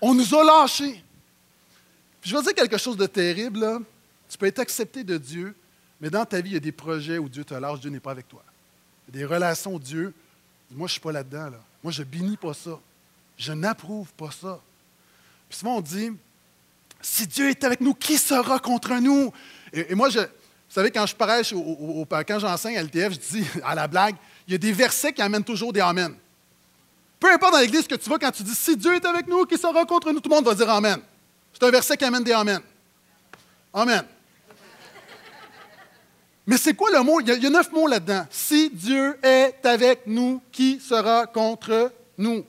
[0.00, 1.04] on nous a lâchés.
[2.20, 3.60] Puis je vais dire quelque chose de terrible.
[3.60, 3.78] Là.
[4.30, 5.54] Tu peux être accepté de Dieu,
[6.00, 8.00] mais dans ta vie, il y a des projets où Dieu te lâche, Dieu n'est
[8.00, 8.42] pas avec toi.
[9.06, 10.14] Il y a des relations où Dieu,
[10.70, 11.50] moi, je ne suis pas là-dedans.
[11.50, 11.60] Là.
[11.82, 12.80] Moi, je bénis pas ça.
[13.36, 14.58] Je n'approuve pas ça.
[15.50, 16.12] Puis souvent, on dit,
[17.02, 19.30] si Dieu est avec nous, qui sera contre nous?
[19.70, 20.26] Et, moi, je, vous
[20.70, 24.16] savez, quand je prêche, quand j'enseigne à LTF, je dis à la blague,
[24.48, 26.16] il y a des versets qui amènent toujours des Amen.
[27.24, 29.46] Peu importe dans l'Église que tu vas, quand tu dis si Dieu est avec nous,
[29.46, 31.00] qui sera contre nous, tout le monde va dire Amen.
[31.54, 32.60] C'est un verset qui amène des Amen.
[33.72, 34.04] Amen.
[36.46, 37.20] Mais c'est quoi le mot?
[37.22, 38.26] Il y, a, il y a neuf mots là-dedans.
[38.28, 42.44] Si Dieu est avec nous, qui sera contre nous?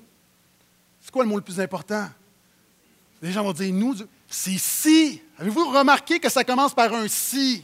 [1.00, 2.10] C'est quoi le mot le plus important?
[3.22, 3.96] Les gens vont dire nous.
[4.28, 5.22] C'est si.
[5.40, 7.64] Avez-vous remarqué que ça commence par un si?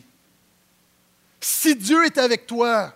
[1.41, 2.93] Si Dieu est avec toi,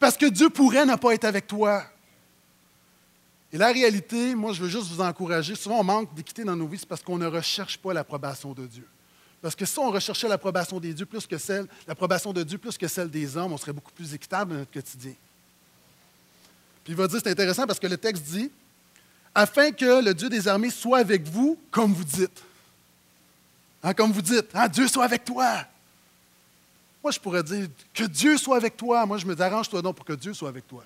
[0.00, 1.84] parce que Dieu pourrait ne pas être avec toi.
[3.52, 5.54] Et la réalité, moi, je veux juste vous encourager.
[5.54, 8.66] Souvent, on manque d'équité dans nos vies, c'est parce qu'on ne recherche pas l'approbation de
[8.66, 8.86] Dieu.
[9.40, 12.76] Parce que si on recherchait l'approbation des dieux plus que celle, l'approbation de Dieu plus
[12.76, 15.14] que celle des hommes, on serait beaucoup plus équitable dans notre quotidien.
[16.82, 18.50] Puis il va dire, c'est intéressant parce que le texte dit,
[19.34, 22.42] afin que le Dieu des armées soit avec vous, comme vous dites.
[23.82, 25.64] Hein, comme vous dites, hein, Dieu soit avec toi.
[27.02, 29.06] Moi, je pourrais dire que Dieu soit avec toi.
[29.06, 30.84] Moi, je me dis, arrange-toi donc pour que Dieu soit avec toi.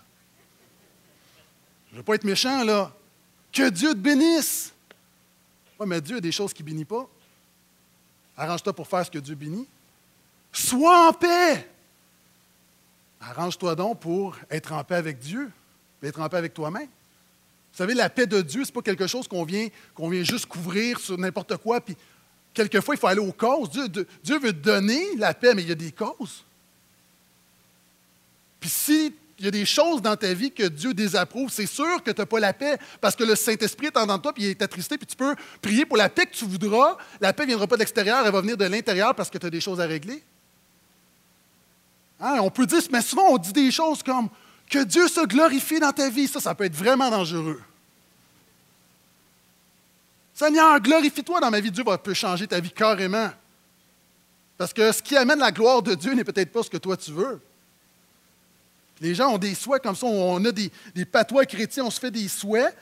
[1.91, 2.93] Je ne veux pas être méchant, là.
[3.53, 4.73] Que Dieu te bénisse.
[5.79, 7.09] Oui, mais Dieu a des choses qu'il ne bénit pas.
[8.37, 9.67] Arrange-toi pour faire ce que Dieu bénit.
[10.53, 11.69] Sois en paix.
[13.21, 15.51] Arrange-toi donc pour être en paix avec Dieu,
[16.03, 16.87] être en paix avec toi-même.
[16.87, 20.47] Vous savez, la paix de Dieu, ce n'est pas quelque chose qu'on vient, vient juste
[20.47, 21.81] couvrir sur n'importe quoi.
[21.81, 21.97] Puis,
[22.55, 23.71] quelquefois, il faut aller aux causes.
[23.71, 26.45] Dieu, Dieu veut donner la paix, mais il y a des causes.
[28.59, 32.03] Puis si il y a des choses dans ta vie que Dieu désapprouve, c'est sûr
[32.03, 34.43] que tu n'as pas la paix parce que le Saint-Esprit est en de toi, puis
[34.45, 36.99] il est attristé, puis tu peux prier pour la paix que tu voudras.
[37.23, 39.47] La paix ne viendra pas de l'extérieur, elle va venir de l'intérieur parce que tu
[39.47, 40.23] as des choses à régler.
[42.21, 44.29] Hein, on peut dire, mais souvent on dit des choses comme
[44.69, 46.29] que Dieu se glorifie dans ta vie.
[46.29, 47.63] Ça, ça peut être vraiment dangereux.
[50.35, 51.71] Seigneur, glorifie-toi dans ma vie.
[51.71, 53.31] Dieu va peut changer ta vie carrément.
[54.59, 56.95] Parce que ce qui amène la gloire de Dieu n'est peut-être pas ce que toi
[56.99, 57.41] tu veux.
[59.01, 60.71] Les gens ont des souhaits comme ça, on a des,
[61.11, 62.77] patois chrétiens, on se fait des souhaits.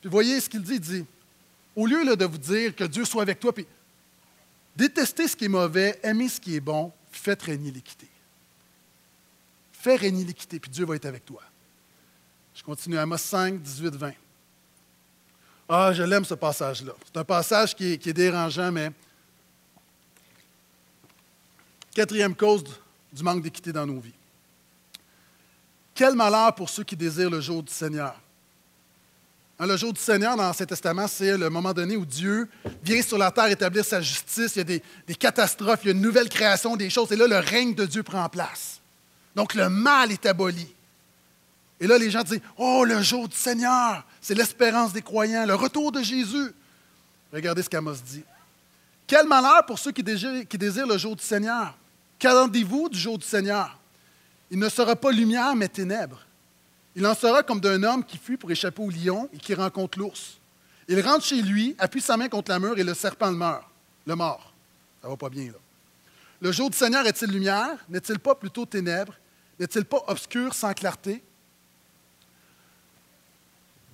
[0.00, 1.04] Puis voyez ce qu'il dit, il dit,
[1.74, 3.66] au lieu de vous dire que Dieu soit avec toi, puis
[4.76, 8.06] détestez ce qui est mauvais, aimez ce qui est bon, faites régner l'équité.
[9.72, 11.42] Fais régner l'équité, puis Dieu va être avec toi.
[12.54, 14.12] Je continue, Amos 5, 18, 20.
[15.68, 16.92] Ah, je l'aime ce passage-là.
[17.06, 18.90] C'est un passage qui est, dérangeant, mais
[21.94, 22.62] quatrième cause
[23.12, 24.12] du manque d'équité dans nos vies.
[26.02, 28.20] Quel malheur pour ceux qui désirent le jour du Seigneur.
[29.56, 32.48] Hein, le jour du Seigneur, dans l'Ancien Testament, c'est le moment donné où Dieu
[32.82, 34.56] vient sur la terre établir sa justice.
[34.56, 37.12] Il y a des, catastrophes, il y a une nouvelle création des choses.
[37.12, 38.80] Et là, le règne de Dieu prend place.
[39.36, 40.66] Donc, le mal est aboli.
[41.78, 45.54] Et là, les gens disent Oh, le jour du Seigneur, c'est l'espérance des croyants, le
[45.54, 46.52] retour de Jésus.
[47.32, 48.24] Regardez ce qu'Amos dit.
[49.06, 51.78] Quel malheur pour ceux qui désirent le jour du Seigneur.
[52.18, 53.78] Qu'attendez-vous du jour du Seigneur?
[54.52, 56.20] Il ne sera pas lumière, mais ténèbres.
[56.94, 59.98] Il en sera comme d'un homme qui fuit pour échapper au lion et qui rencontre
[59.98, 60.38] l'ours.
[60.88, 63.64] Il rentre chez lui, appuie sa main contre la mur et le serpent le meurt.
[64.06, 64.52] Le mort.
[65.00, 65.58] Ça va pas bien, là.
[66.42, 67.78] Le jour du Seigneur est-il lumière?
[67.88, 69.14] N'est-il pas plutôt ténèbres?
[69.58, 71.22] N'est-il pas obscur sans clarté?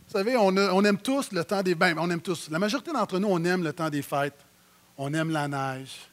[0.09, 1.95] Vous savez, on, aime tous le temps des bains.
[1.99, 2.51] On aime tous.
[2.51, 4.45] La majorité d'entre nous, on aime le temps des fêtes.
[4.97, 6.09] On aime la neige.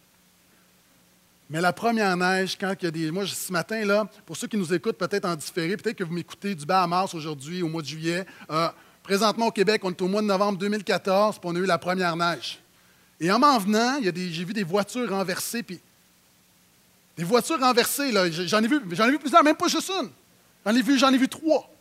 [1.49, 3.12] Mais la première neige, quand il y a des.
[3.12, 6.13] Moi, ce matin, là, pour ceux qui nous écoutent peut-être en différé, peut-être que vous
[6.13, 8.25] m'écoutez du bas à mars aujourd'hui, au mois de juillet.
[8.49, 8.67] Euh,
[9.03, 11.77] présentement, au Québec, on est au mois de novembre 2014, puis on a eu la
[11.77, 12.60] première neige.
[13.19, 15.79] Et en m'en venant, j'ai vu des voitures renversées, puis.
[17.15, 18.29] Des voitures renversées, là.
[18.29, 20.10] J'en ai vu, ai vu plusieurs, même pas juste une.
[20.65, 21.71] J'en ai vu, j'en ai vu trois.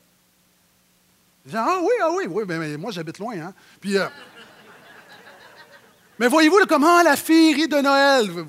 [1.54, 3.54] ah oui, ah oui, oui, mais, moi j'habite loin, hein.
[3.80, 3.96] Puis.
[3.96, 4.06] Euh,
[6.18, 8.46] mais voyez-vous comment la féerie de Noël?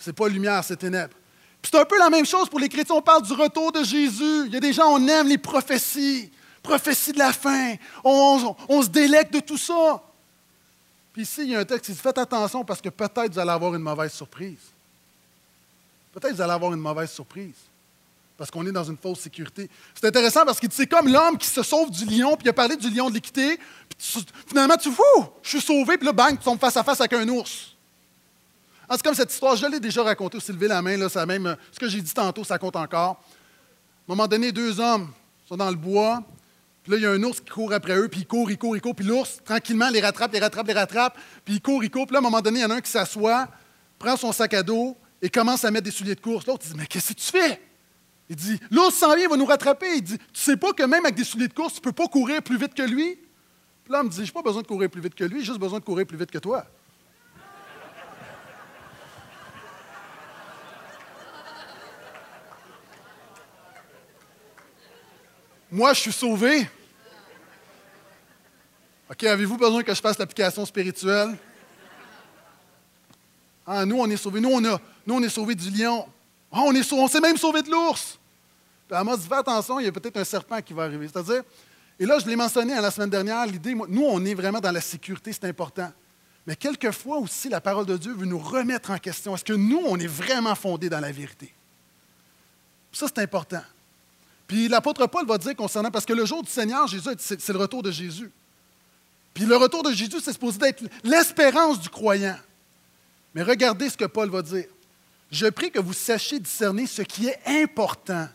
[0.00, 1.14] C'est pas lumière, c'est ténèbres.
[1.62, 2.96] c'est un peu la même chose pour les chrétiens.
[2.96, 4.46] On parle du retour de Jésus.
[4.46, 6.30] Il y a des gens, on aime les prophéties,
[6.62, 7.74] prophéties de la fin.
[8.02, 10.02] On, se délecte de tout ça.
[11.12, 13.38] Puis ici, il y a un texte qui dit Faites attention parce que peut-être vous
[13.38, 14.58] allez avoir une mauvaise surprise.
[16.14, 17.54] Peut-être vous allez avoir une mauvaise surprise.
[18.38, 19.68] parce qu'on est dans une fausse sécurité.
[19.94, 22.54] C'est intéressant parce que c'est comme l'homme qui se sauve du lion, puis il a
[22.54, 26.38] parlé du lion de l'équité, puis finalement tu fous, je suis sauvé, puis là, bang,
[26.38, 27.76] tu tombes face à face avec un ours.
[28.92, 31.24] Ah, c'est comme cette histoire, je l'ai déjà racontée aussi, lever la main, là, ça
[31.24, 33.10] même, ce que j'ai dit tantôt, ça compte encore.
[33.10, 35.12] À un moment donné, deux hommes
[35.46, 36.24] sont dans le bois,
[36.82, 38.58] puis là, il y a un ours qui court après eux, puis il court, il
[38.58, 41.84] court, il court, puis l'ours, tranquillement, les rattrape, les rattrape, les rattrape, puis il court,
[41.84, 43.46] il court, puis là, à un moment donné, il y en a un qui s'assoit,
[43.96, 46.44] prend son sac à dos et commence à mettre des souliers de course.
[46.48, 47.62] L'autre dit Mais qu'est-ce que tu fais
[48.28, 49.98] Il dit L'ours s'en vient, il va nous rattraper.
[49.98, 52.08] Il dit Tu sais pas que même avec des souliers de course, tu peux pas
[52.08, 53.14] courir plus vite que lui
[53.84, 55.60] Puis là, me dit J'ai pas besoin de courir plus vite que lui, j'ai juste
[55.60, 56.66] besoin de courir plus vite que toi.
[65.70, 66.68] Moi, je suis sauvé.
[69.08, 71.36] OK, avez-vous besoin que je fasse l'application spirituelle?
[73.66, 74.40] Ah, nous, on est sauvés.
[74.40, 76.08] Nous, on, a, nous, on est sauvés du lion.
[76.50, 78.18] Ah, on, est on s'est même sauvé de l'ours.
[78.88, 81.06] Puis Amos dit, fais attention, il y a peut-être un serpent qui va arriver.
[81.06, 81.42] C'est-à-dire,
[82.00, 84.80] et là, je l'ai mentionné la semaine dernière, l'idée, nous, on est vraiment dans la
[84.80, 85.92] sécurité, c'est important.
[86.46, 89.36] Mais quelquefois aussi, la parole de Dieu veut nous remettre en question.
[89.36, 91.54] Est-ce que nous, on est vraiment fondés dans la vérité?
[92.90, 93.62] Ça, c'est important.
[94.50, 97.58] Puis l'apôtre Paul va dire concernant, parce que le jour du Seigneur, Jésus, c'est le
[97.58, 98.32] retour de Jésus.
[99.32, 102.36] Puis le retour de Jésus, c'est supposé être l'espérance du croyant.
[103.32, 104.66] Mais regardez ce que Paul va dire.
[105.30, 108.28] Je prie que vous sachiez discerner ce qui est important,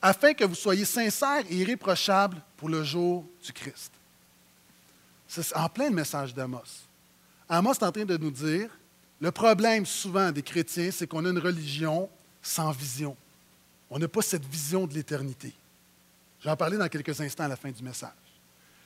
[0.00, 3.90] afin que vous soyez sincères et irréprochables pour le jour du Christ.
[5.26, 6.86] C'est en plein le message d'Amos.
[7.48, 8.70] Amos est en train de nous dire,
[9.20, 12.08] le problème souvent des chrétiens, c'est qu'on a une religion
[12.40, 13.16] sans vision.
[13.90, 15.52] On n'a pas cette vision de l'éternité.
[16.42, 18.10] J'en parler dans quelques instants à la fin du message.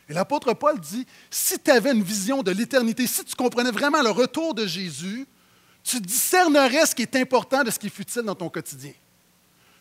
[0.08, 4.02] Et l'apôtre Paul dit, si tu avais une vision de l'éternité, si tu comprenais vraiment
[4.02, 5.26] le retour de Jésus,
[5.84, 8.92] tu discernerais ce qui est important de ce qui est futile dans ton quotidien.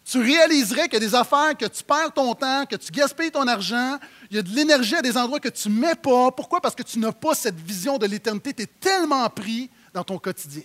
[0.06, 3.32] Tu réaliserais qu'il y a des affaires que tu perds ton temps, que tu gaspilles
[3.32, 4.00] ton argent,
[4.32, 6.32] il y a de l'énergie à des endroits que tu ne mets pas.
[6.32, 6.62] Pourquoi?
[6.62, 8.54] Parce que tu n'as pas cette vision de l'éternité.
[8.54, 10.64] Tu es tellement pris dans ton quotidien.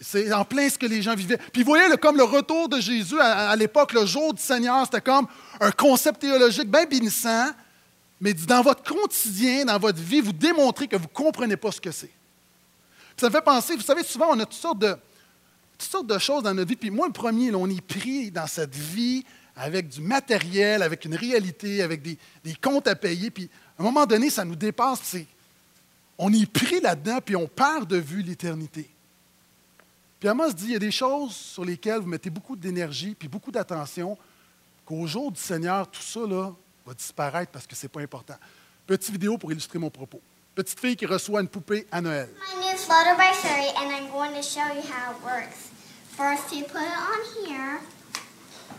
[0.00, 1.38] C'est en plein ce que les gens vivaient.
[1.52, 5.00] Puis vous voyez, comme le retour de Jésus à, l'époque, le jour du Seigneur, c'était
[5.00, 5.26] comme
[5.58, 7.50] un concept théologique bien bénissant,
[8.20, 11.80] mais dans votre quotidien, dans votre vie, vous démontrez que vous ne comprenez pas ce
[11.80, 12.10] que c'est.
[13.16, 14.94] Ça me fait penser, vous savez, souvent, on a toutes sortes de,
[15.78, 16.76] toutes sortes de choses dans notre vie.
[16.76, 19.24] Puis moi, le premier, on est pris dans cette vie
[19.56, 22.18] avec du matériel, avec une réalité, avec des,
[22.60, 23.30] comptes à payer.
[23.30, 25.16] Puis à un moment donné, ça nous dépasse.
[26.18, 28.90] on est pris là-dedans, puis on perd de vue l'éternité.
[30.18, 33.28] Puis Amos dit, il y a des choses sur lesquelles vous mettez beaucoup d'énergie, puis
[33.28, 34.16] beaucoup d'attention,
[34.84, 36.52] qu'au jour du Seigneur, tout ça, là,
[36.86, 38.36] va disparaître parce que ce n'est pas important.
[38.86, 40.20] Petite vidéo pour illustrer mon propos.
[40.54, 42.30] Petite fille qui reçoit une poupée à Noël.
[42.32, 45.68] My name is by Sherry and I'm going to show you how it works.
[46.16, 47.80] First you put it on here,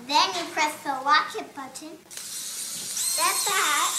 [0.08, 1.93] then you press the lock it button.
[2.08, 3.93] That's that.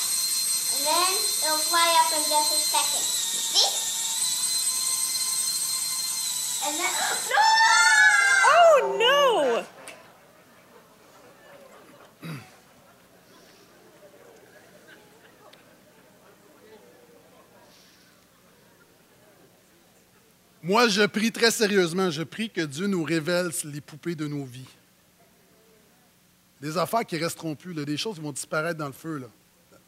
[0.75, 1.13] And then
[1.45, 3.05] it'll fly up in just a second.
[3.05, 3.88] See?
[8.45, 9.63] Oh no!
[20.63, 24.45] Moi, je prie très sérieusement, je prie que Dieu nous révèle les poupées de nos
[24.45, 24.69] vies.
[26.61, 29.27] Des affaires qui resteront plus, des choses qui vont disparaître dans le feu.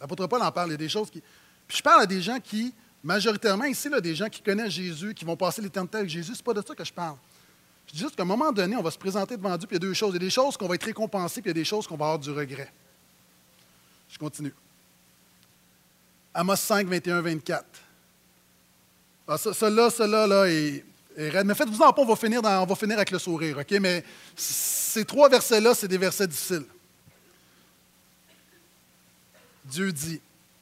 [0.00, 1.22] L'apôtre Paul en parle, il y a des choses qui...
[1.68, 5.14] Puis je parle à des gens qui, majoritairement ici, là, des gens qui connaissent Jésus,
[5.14, 7.16] qui vont passer l'éternité avec Jésus, ce n'est pas de ça que je parle.
[7.86, 9.82] Je dis juste qu'à un moment donné, on va se présenter devant Dieu, puis il
[9.82, 10.10] y a deux choses.
[10.10, 11.86] Il y a des choses qu'on va être récompensé, puis il y a des choses
[11.86, 12.72] qu'on va avoir du regret.
[14.08, 14.54] Je continue.
[16.32, 17.64] Amos 5, 21, 24.
[19.26, 20.84] Ah, cela, cela, là, est,
[21.16, 23.70] Mais faites-vous en pas, on va, finir on va finir avec le sourire, OK?
[23.80, 24.04] Mais
[24.36, 26.66] ces trois versets-là, c'est des versets difficiles.
[29.64, 30.20] Dieu dit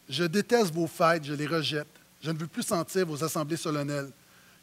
[0.08, 1.88] Je déteste vos fêtes, je les rejette.
[2.20, 4.10] Je ne veux plus sentir vos assemblées solennelles.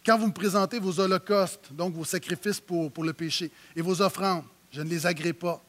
[0.06, 4.44] Quand vous me présentez vos holocaustes, donc vos sacrifices pour, le péché, et vos offrandes,
[4.72, 5.64] je ne les agrée pas.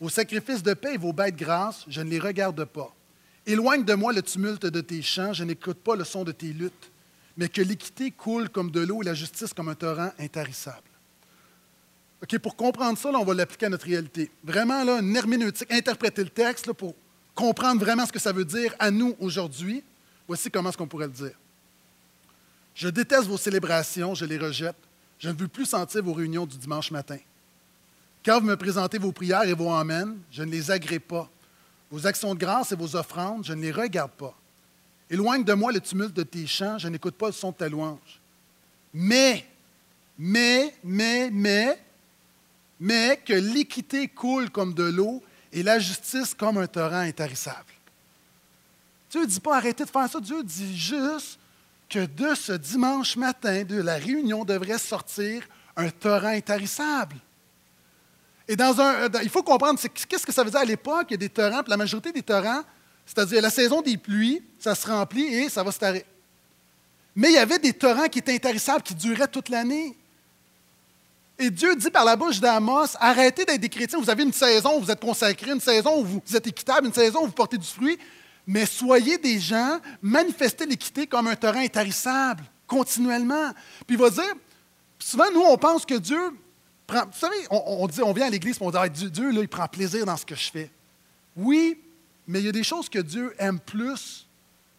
[0.00, 2.94] Vos sacrifices de paix et vos bêtes grasses, je ne les regarde pas.
[3.44, 6.52] Éloigne de moi le tumulte de tes chants, je n'écoute pas le son de tes
[6.52, 6.92] luttes
[7.36, 10.88] mais que l'équité coule comme de l'eau et la justice comme un torrent intarissable.
[12.22, 14.30] OK, pour comprendre ça, on va l'appliquer à notre réalité.
[14.44, 16.94] Vraiment, là, une herméneutique, interpréter le texte pour
[17.34, 19.82] comprendre vraiment ce que ça veut dire à nous aujourd'hui.
[20.32, 21.34] Voici comment est-ce qu'on pourrait le dire.
[22.74, 24.78] Je déteste vos célébrations, je les rejette.
[25.18, 27.18] Je ne veux plus sentir vos réunions du dimanche matin.
[28.24, 31.28] Quand vous me présentez vos prières et vos amens, je ne les agrée pas.
[31.90, 34.34] Vos actions de grâce et vos offrandes, je ne les regarde pas.
[35.10, 37.68] Éloigne de moi le tumulte de tes chants, je n'écoute pas le son de ta
[37.68, 38.18] louange.
[38.94, 39.46] Mais,
[40.16, 41.78] mais, mais, mais,
[42.80, 45.22] mais que l'équité coule comme de l'eau
[45.52, 47.71] et la justice comme un torrent intarissable.
[49.12, 51.38] Dieu ne dit pas arrêtez de faire ça, Dieu dit juste
[51.90, 55.46] que de ce dimanche matin, de la réunion, devrait sortir
[55.76, 57.16] un torrent intarissable.
[58.48, 61.18] Et dans un, il faut comprendre, qu'est-ce que ça veut à l'époque, il y a
[61.18, 62.62] des torrents, puis la majorité des torrents,
[63.04, 66.06] c'est-à-dire la saison des pluies, ça se remplit et ça va se tarer.
[67.14, 69.94] Mais il y avait des torrents qui étaient intarissables, qui duraient toute l'année.
[71.38, 74.78] Et Dieu dit par la bouche d'Amos, arrêtez d'être des chrétiens, vous avez une saison
[74.78, 77.58] où vous êtes consacrés, une saison où vous êtes équitable, une saison où vous portez
[77.58, 77.98] du fruit,
[78.46, 83.52] mais soyez des gens, manifestez l'équité comme un torrent intarissable, continuellement.
[83.86, 84.34] Puis il va dire,
[84.98, 86.20] souvent nous on pense que Dieu
[86.86, 89.30] prend, vous savez, on, dit, on vient à l'église et on dit, ah, Dieu, Dieu
[89.30, 90.70] là, il prend plaisir dans ce que je fais.
[91.36, 91.78] Oui,
[92.26, 94.26] mais il y a des choses que Dieu aime plus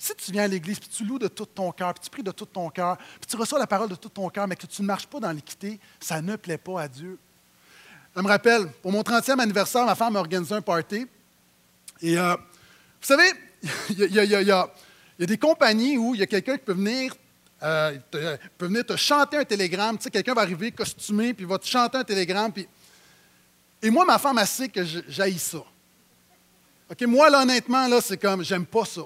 [0.04, 2.24] si tu viens à l'Église, puis tu loues de tout ton cœur, puis tu pries
[2.24, 4.66] de tout ton cœur, puis tu reçois la parole de tout ton cœur, mais que
[4.66, 7.18] tu ne marches pas dans l'équité, ça ne plaît pas à Dieu.
[8.14, 11.08] Je me rappelle, pour mon 30e anniversaire, ma femme a organisé un party.
[12.02, 13.32] Et euh, vous savez,
[13.90, 14.70] il y, a,
[15.20, 17.16] des compagnies où il y a quelqu'un qui peut venir,
[17.62, 19.98] euh, te, peut venir te chanter un télégramme.
[19.98, 22.52] Tu sais, quelqu'un va arriver costumé, puis va te chanter un télégramme.
[23.82, 25.64] Et moi, ma femme, a sait que j'haïs ça.
[26.92, 29.02] OK, moi, là, honnêtement, là, c'est comme, j'aime pas ça.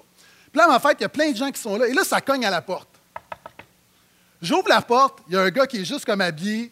[0.52, 1.88] Puis là, en fait, il y a plein de gens qui sont là.
[1.88, 2.90] Et là, ça cogne à la porte.
[4.42, 6.72] J'ouvre la porte, il y a un gars qui est juste comme habillé,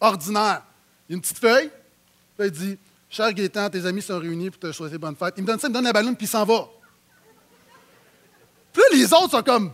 [0.00, 0.62] ordinaire.
[1.08, 1.70] Il a une petite feuille.
[2.36, 2.78] Puis il dit
[3.08, 5.34] Cher Gaétan, tes amis sont réunis pour te souhaiter bonne fête.
[5.36, 6.66] Il me donne ça, il me donne la ballon, puis il s'en va.
[8.72, 9.72] Puis là, les autres sont comme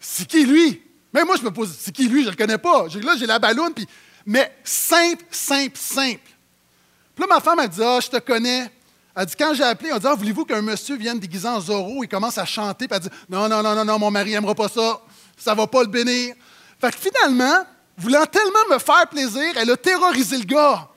[0.00, 0.82] C'est qui lui?
[1.12, 2.20] Même moi, je me pose C'est qui lui?
[2.20, 2.86] Je ne le connais pas.
[2.88, 3.86] Là, j'ai la ballon, puis.
[4.26, 6.30] Mais simple, simple, simple.
[7.14, 8.70] Puis là, ma femme, a dit Ah, je te connais.
[9.16, 12.02] Elle dit, quand j'ai appelé, on dit, ah, voulez-vous qu'un monsieur vienne déguisé en Zorro
[12.02, 12.88] et commence à chanter?
[12.88, 15.00] Puis elle dit, non, non, non, non, non, mon mari n'aimera pas ça.
[15.36, 16.34] Ça ne va pas le bénir.
[16.80, 17.64] Fait que finalement,
[17.96, 20.88] voulant tellement me faire plaisir, elle a terrorisé le gars.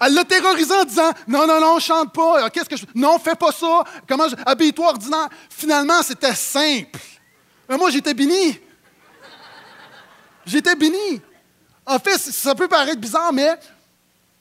[0.00, 2.44] Elle l'a terrorisé en disant Non, non, non, chante pas.
[2.44, 2.84] Ah, qu'est-ce que je.
[2.94, 3.84] Non, fais pas ça.
[4.06, 4.36] Comment je.
[4.44, 5.28] Habille-toi ordinaire.
[5.48, 6.98] Finalement, c'était simple.
[7.68, 8.60] Mais moi, j'étais béni.
[10.44, 11.20] J'étais béni.
[11.84, 13.56] En fait, ça peut paraître bizarre, mais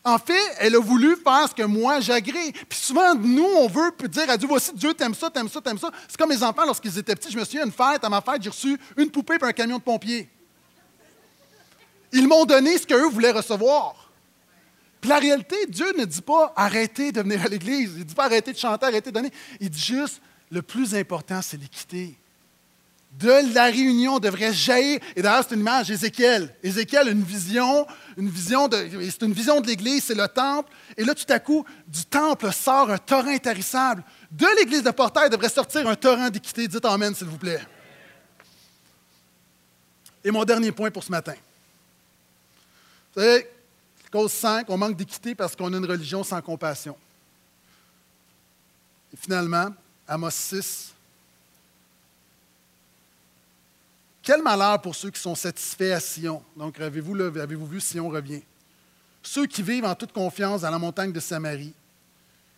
[0.03, 2.51] en fait, elle a voulu faire ce que moi j'agrée.
[2.69, 5.79] Puis souvent, nous, on veut dire à Dieu, voici, Dieu t'aime ça, t'aime ça, t'aime
[5.79, 5.89] ça.
[6.07, 7.31] C'est comme mes enfants lorsqu'ils étaient petits.
[7.31, 9.77] Je me souviens, une fête, à ma fête, j'ai reçu une poupée et un camion
[9.77, 10.29] de pompiers.
[12.11, 14.04] Ils m'ont donné ce qu'eux voulaient recevoir.
[15.05, 17.91] La réalité, Dieu ne dit pas arrêtez de venir à l'Église.
[17.93, 19.31] Il ne dit pas arrêtez de chanter, arrêtez de donner.
[19.59, 22.17] Il dit juste le plus important, c'est l'équité
[23.19, 24.99] de la réunion devrait jaillir.
[25.15, 26.53] Et d'ailleurs, c'est une image d'Ézéchiel.
[26.61, 27.87] Ézéchiel a une vision,
[28.17, 30.71] une vision de, c'est une vision de l'Église, c'est le temple.
[30.97, 34.03] Et là, tout à coup, du temple sort un torrent intarissable.
[34.31, 36.67] De l'Église de Portail devrait sortir un torrent d'équité.
[36.67, 37.61] Dites Amen, s'il vous plaît.
[40.23, 41.35] Et mon dernier point pour ce matin.
[43.15, 43.47] Vous savez,
[44.15, 46.95] cause 5, on manque d'équité parce qu'on a une religion sans compassion.
[49.13, 49.73] Et finalement,
[50.07, 50.93] Amos 6,
[54.23, 56.41] Quel malheur pour ceux qui sont satisfaits à Sion.
[56.55, 58.41] Donc, avez-vous, avez-vous vu, Sion revient?
[59.21, 61.73] Ceux qui vivent en toute confiance dans la montagne de Samarie.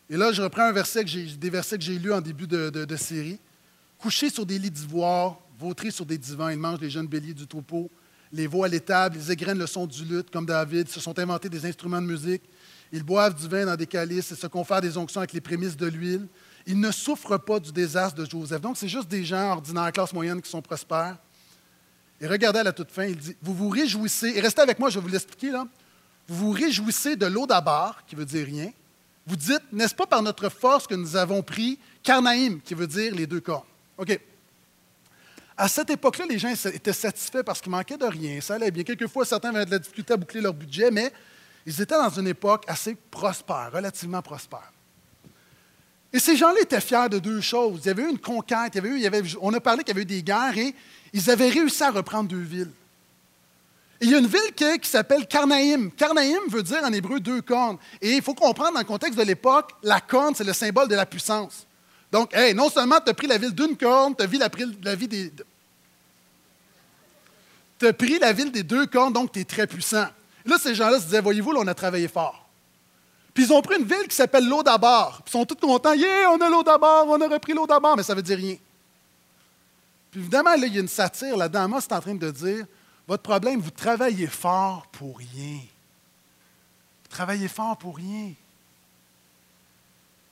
[0.10, 2.96] Et là, je reprends un verset que des versets que j'ai lus en début de,
[2.96, 3.40] série.
[3.98, 7.48] Couchés sur des lits d'ivoire, vautrés sur des divans, ils mangent les jeunes béliers du
[7.48, 7.90] troupeau,
[8.32, 11.50] les veaux à l'étable, ils égrènent le son du luth comme David, se sont inventés
[11.50, 12.44] des instruments de musique,
[12.92, 15.76] ils boivent du vin dans des calices et se confèrent des onctions avec les prémices
[15.76, 16.28] de l'huile.
[16.66, 18.62] Ils ne souffrent pas du désastre de Joseph.
[18.62, 21.18] Donc, c'est juste des gens ordinaires, classe moyenne, qui sont prospères.
[22.20, 24.90] Et regardez à la toute fin, il dit, vous vous réjouissez, et restez avec moi,
[24.90, 25.68] je vais vous l'expliquer là,
[26.28, 28.72] vous vous réjouissez de l'eau d'Abar, qui veut dire rien.
[29.26, 33.14] Vous dites, n'est-ce pas par notre force que nous avons pris Karnaïm, qui veut dire
[33.14, 33.66] les deux corps.
[33.98, 34.20] OK.
[35.58, 38.84] À cette époque-là, les gens étaient satisfaits parce qu'il manquait de rien, ça allait bien.
[38.84, 41.12] Quelquefois, certains avaient de la difficulté à boucler leur budget, mais
[41.66, 44.72] ils étaient dans une époque assez prospère, relativement prospère.
[46.14, 47.82] Et ces gens-là étaient fiers de deux choses.
[47.84, 48.80] Il y avait eu une conquête,
[49.42, 50.74] on a parlé qu'il y avait eu des guerres et
[51.12, 52.72] ils avaient réussi à reprendre deux villes.
[54.00, 55.92] il y a une ville qui, s'appelle Karnaïm.
[55.92, 57.78] Karnaïm veut dire en hébreu deux cornes.
[58.00, 60.96] Et il faut comprendre dans le contexte de l'époque, la corne, c'est le symbole de
[60.96, 61.66] la puissance.
[62.12, 64.96] Donc, hey, non seulement tu as pris la ville d'une corne, tu as pris la,
[64.96, 65.32] vie.
[67.78, 70.08] Tu as pris la ville des deux cornes, donc tu es très puissant.
[70.46, 72.48] là, ces gens-là se disaient Voyez-vous, là, on a travaillé fort.
[73.34, 75.22] Puis ils ont pris une ville qui s'appelle l'eau d'abord.
[75.28, 78.04] Ils sont tous contents Yeah, on a l'eau d'abord, on a repris l'eau d'abord, mais
[78.04, 78.58] ça veut dire rien
[80.18, 81.80] évidemment, là, il y a une satire là-dedans.
[81.80, 82.66] C'est en train de dire
[83.08, 85.60] votre problème, vous travaillez fort pour rien.
[87.04, 88.34] Vous travaillez fort pour rien.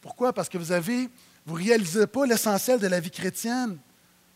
[0.02, 0.34] Pourquoi?
[0.34, 1.10] Parce que vous avez,
[1.46, 3.78] vous ne réalisez pas l'essentiel de la vie chrétienne.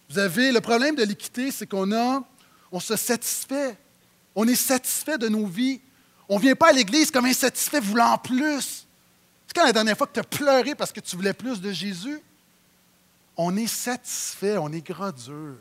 [0.09, 2.23] Vous avez le problème de l'équité, c'est qu'on a,
[2.71, 3.77] on se satisfait.
[4.35, 5.81] On est satisfait de nos vies.
[6.27, 8.85] On ne vient pas à l'Église comme insatisfait voulant plus.
[9.47, 11.71] C'est quand la dernière fois que tu as pleuré parce que tu voulais plus de
[11.71, 12.21] Jésus?
[13.35, 15.55] On est satisfait, on est gras dur.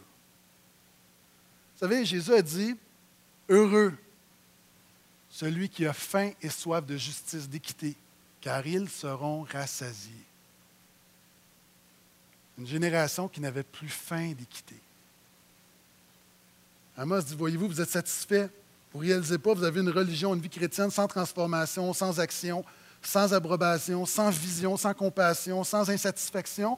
[1.75, 2.77] Vous savez, Jésus a dit,
[3.49, 3.95] heureux
[5.31, 7.95] celui qui a faim et soif de justice, d'équité,
[8.41, 10.28] car ils seront rassasiés.
[12.59, 14.75] Une génération qui n'avait plus faim d'équité.
[16.97, 18.51] Amos dit, voyez-vous, vous êtes satisfait?
[18.93, 22.65] Vous ne réalisez pas, vous avez une religion, une vie chrétienne sans transformation, sans action,
[23.03, 26.77] sans approbation, sans vision, sans compassion, sans insatisfaction.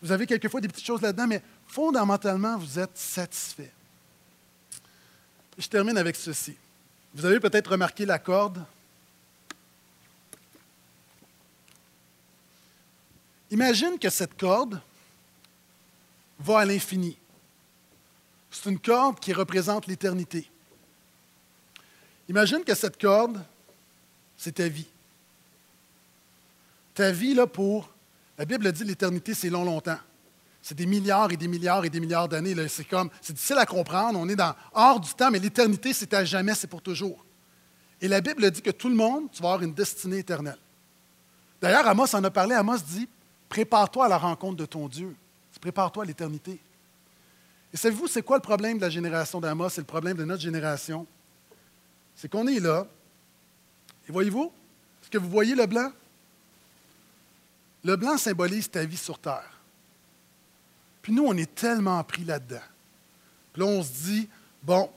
[0.00, 3.72] Vous avez quelquefois des petites choses là-dedans, mais fondamentalement, vous êtes satisfait.
[5.58, 6.54] Je termine avec ceci.
[7.14, 8.62] Vous avez peut-être remarqué la corde.
[13.50, 14.80] Imagine que cette corde
[16.38, 17.16] va à l'infini.
[18.50, 20.50] C'est une corde qui représente l'éternité.
[22.28, 23.42] Imagine que cette corde,
[24.36, 24.86] c'est ta vie.
[26.94, 27.90] Ta vie, là, pour.
[28.38, 29.98] La Bible dit l'éternité, c'est long, longtemps.
[30.62, 32.54] C'est des milliards et des milliards et des milliards d'années.
[32.68, 34.18] C'est comme, c'est difficile à comprendre.
[34.18, 37.24] On est dans, hors du temps, mais l'éternité, c'est à jamais, c'est pour toujours.
[38.00, 40.58] Et la Bible dit que tout le monde, tu vas avoir une destinée éternelle.
[41.60, 42.54] D'ailleurs, Amos en a parlé.
[42.54, 43.08] Amos dit
[43.48, 45.14] Prépare-toi à la rencontre de ton Dieu.
[45.66, 46.60] Prépare-toi à l'éternité.
[47.74, 49.70] Et savez-vous, c'est quoi le problème de la génération d'Amos?
[49.70, 51.04] Et le problème de notre génération?
[52.14, 52.86] C'est qu'on est là.
[54.08, 54.52] Et voyez-vous,
[55.02, 55.90] est-ce que vous voyez le blanc?
[57.82, 59.58] Le blanc symbolise ta vie sur terre.
[61.02, 62.62] Puis nous, on est tellement pris là-dedans.
[63.52, 64.28] Puis là, on se dit,
[64.62, 64.88] bon,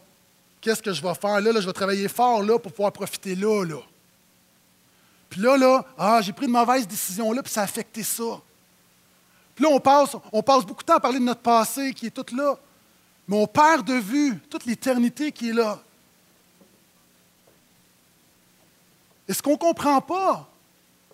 [0.61, 1.41] qu'est-ce que je vais faire?
[1.41, 1.59] Là?
[1.59, 3.81] Je vais travailler fort là pour pouvoir profiter là, là.
[5.31, 8.39] Puis là, là, ah, j'ai pris une mauvaise décision là, puis ça a affecté ça.
[9.59, 12.57] Là, on passe, beaucoup de temps à parler de notre passé qui est tout là.
[13.27, 15.79] Mais on perd de vue toute l'éternité qui est là.
[19.29, 20.49] est ce qu'on ne comprend pas,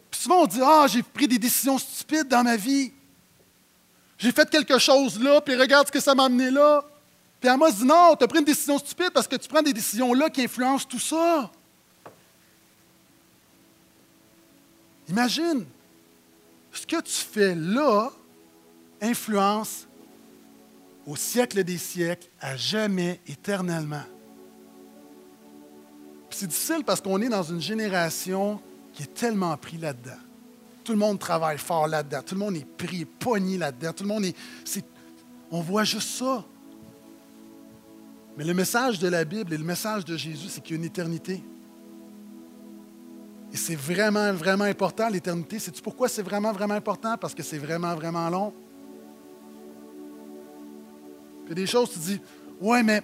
[0.09, 2.93] puis souvent on dit Ah, j'ai pris des décisions stupides dans ma vie.
[4.17, 6.81] J'ai fait quelque chose là, puis regarde ce que ça m'a amené là.
[7.41, 9.73] Puis Amos dit Non, tu as pris une décision stupide parce que tu prends des
[9.73, 11.51] décisions là qui influencent tout ça.
[15.09, 15.65] Imagine,
[16.71, 18.11] ce que tu fais là
[19.01, 19.87] influence
[21.05, 24.03] au siècle des siècles, à jamais, éternellement.
[26.31, 28.59] C'est difficile parce qu'on est dans une génération
[28.91, 30.19] qui est tellement pris là-dedans.
[30.83, 32.21] Tout le monde travaille fort là-dedans.
[32.25, 33.93] Tout le monde est pris, pogné là-dedans.
[33.93, 34.35] Tout le monde est,
[35.51, 36.43] On voit juste ça.
[38.37, 40.79] Mais le message de la Bible et le message de Jésus, c'est qu'il y a
[40.79, 41.41] une éternité.
[43.53, 45.59] Et c'est vraiment, vraiment important, l'éternité.
[45.59, 47.15] Sais-tu pourquoi c'est vraiment, vraiment important?
[47.17, 48.53] Parce que c'est vraiment, vraiment long.
[51.45, 52.21] Il y a des choses, tu dis,
[52.59, 53.01] ouais, mais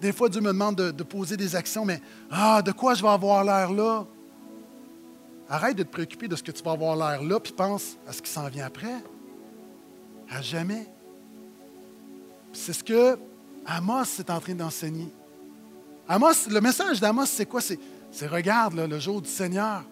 [0.00, 3.08] des fois, Dieu me demande de, poser des actions, mais ah, de quoi je vais
[3.08, 4.04] avoir l'air là?
[5.48, 8.12] Arrête de te préoccuper de ce que tu vas avoir l'air là, puis pense à
[8.12, 8.96] ce qui s'en vient après.
[10.30, 10.86] À jamais.
[12.52, 13.18] C'est ce que
[13.66, 15.12] Amos est en train d'enseigner.
[16.08, 17.60] Amos, le message d'Amos, c'est quoi?
[17.60, 19.84] C'est, regarde le jour du Seigneur.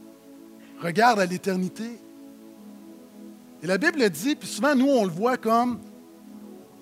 [0.80, 2.00] Regarde à l'éternité.
[3.62, 5.78] Et la Bible dit, puis souvent nous, on le voit comme,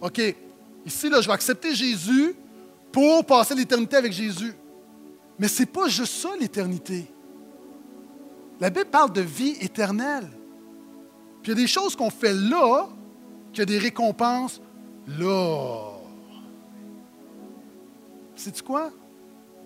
[0.00, 0.20] OK,
[0.88, 2.34] Ici, là, je vais accepter Jésus
[2.90, 4.54] pour passer l'éternité avec Jésus.
[5.38, 7.04] Mais ce n'est pas juste ça, l'éternité.
[8.58, 10.26] La Bible parle de vie éternelle.
[11.42, 12.88] Puis il y a des choses qu'on fait là,
[13.52, 14.62] qui a des récompenses
[15.18, 15.90] là.
[18.34, 18.90] Sais-tu quoi?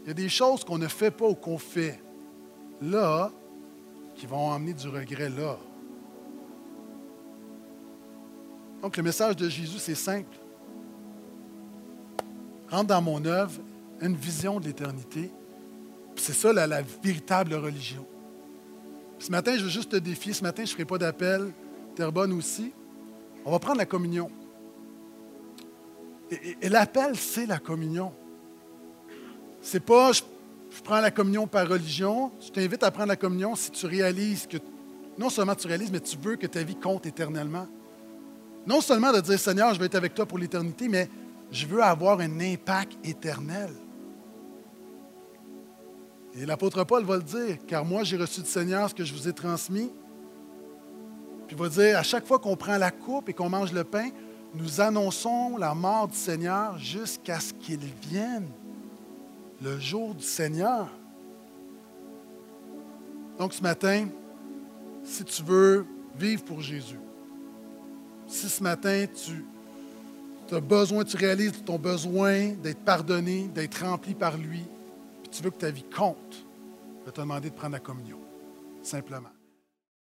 [0.03, 2.03] Il y a des choses qu'on ne fait pas ou qu'on fait
[2.81, 3.31] là,
[4.17, 5.57] qui vont amener du regret là.
[8.83, 10.42] Donc le message de Jésus, c'est simple
[12.73, 13.53] rentre dans mon œuvre
[14.01, 15.31] une vision de l'éternité.
[16.17, 18.07] C'est ça la, véritable religion.
[19.19, 20.33] ce matin, je veux juste te défier.
[20.33, 21.53] Ce matin, je ne ferai pas d'appel.
[21.95, 22.73] Terrebonne aussi.
[23.45, 24.31] On va prendre la communion.
[26.31, 28.13] Et, l'appel, c'est la communion.
[29.61, 30.23] C'est pas je,
[30.75, 32.33] je, prends la communion par religion.
[32.41, 34.57] Je t'invite à prendre la communion si tu réalises que,
[35.19, 37.69] non seulement tu réalises, mais tu veux que ta vie compte éternellement.
[38.67, 41.09] Non seulement de dire Seigneur, je vais être avec toi pour l'éternité, mais
[41.53, 43.71] je veux avoir un impact éternel.
[46.35, 49.13] Et l'apôtre Paul va le dire, car moi j'ai reçu du Seigneur ce que je
[49.13, 49.93] vous ai transmis.
[51.47, 53.85] Puis il va dire, à chaque fois qu'on prend la coupe et qu'on mange le
[53.85, 54.09] pain,
[54.55, 58.49] nous annonçons la mort du Seigneur jusqu'à ce qu'il vienne,
[59.63, 60.89] le jour du Seigneur.
[63.39, 64.09] Donc ce matin,
[65.05, 65.87] si tu veux
[66.19, 66.99] vivre pour Jésus,
[68.27, 69.45] si ce matin tu
[70.53, 74.61] tu as besoin, tu réalises ton besoin d'être pardonné, d'être rempli par lui.
[75.23, 76.45] Puis tu veux que ta vie compte,
[77.01, 78.19] je vais te demander de prendre la communion.
[78.83, 79.31] Simplement.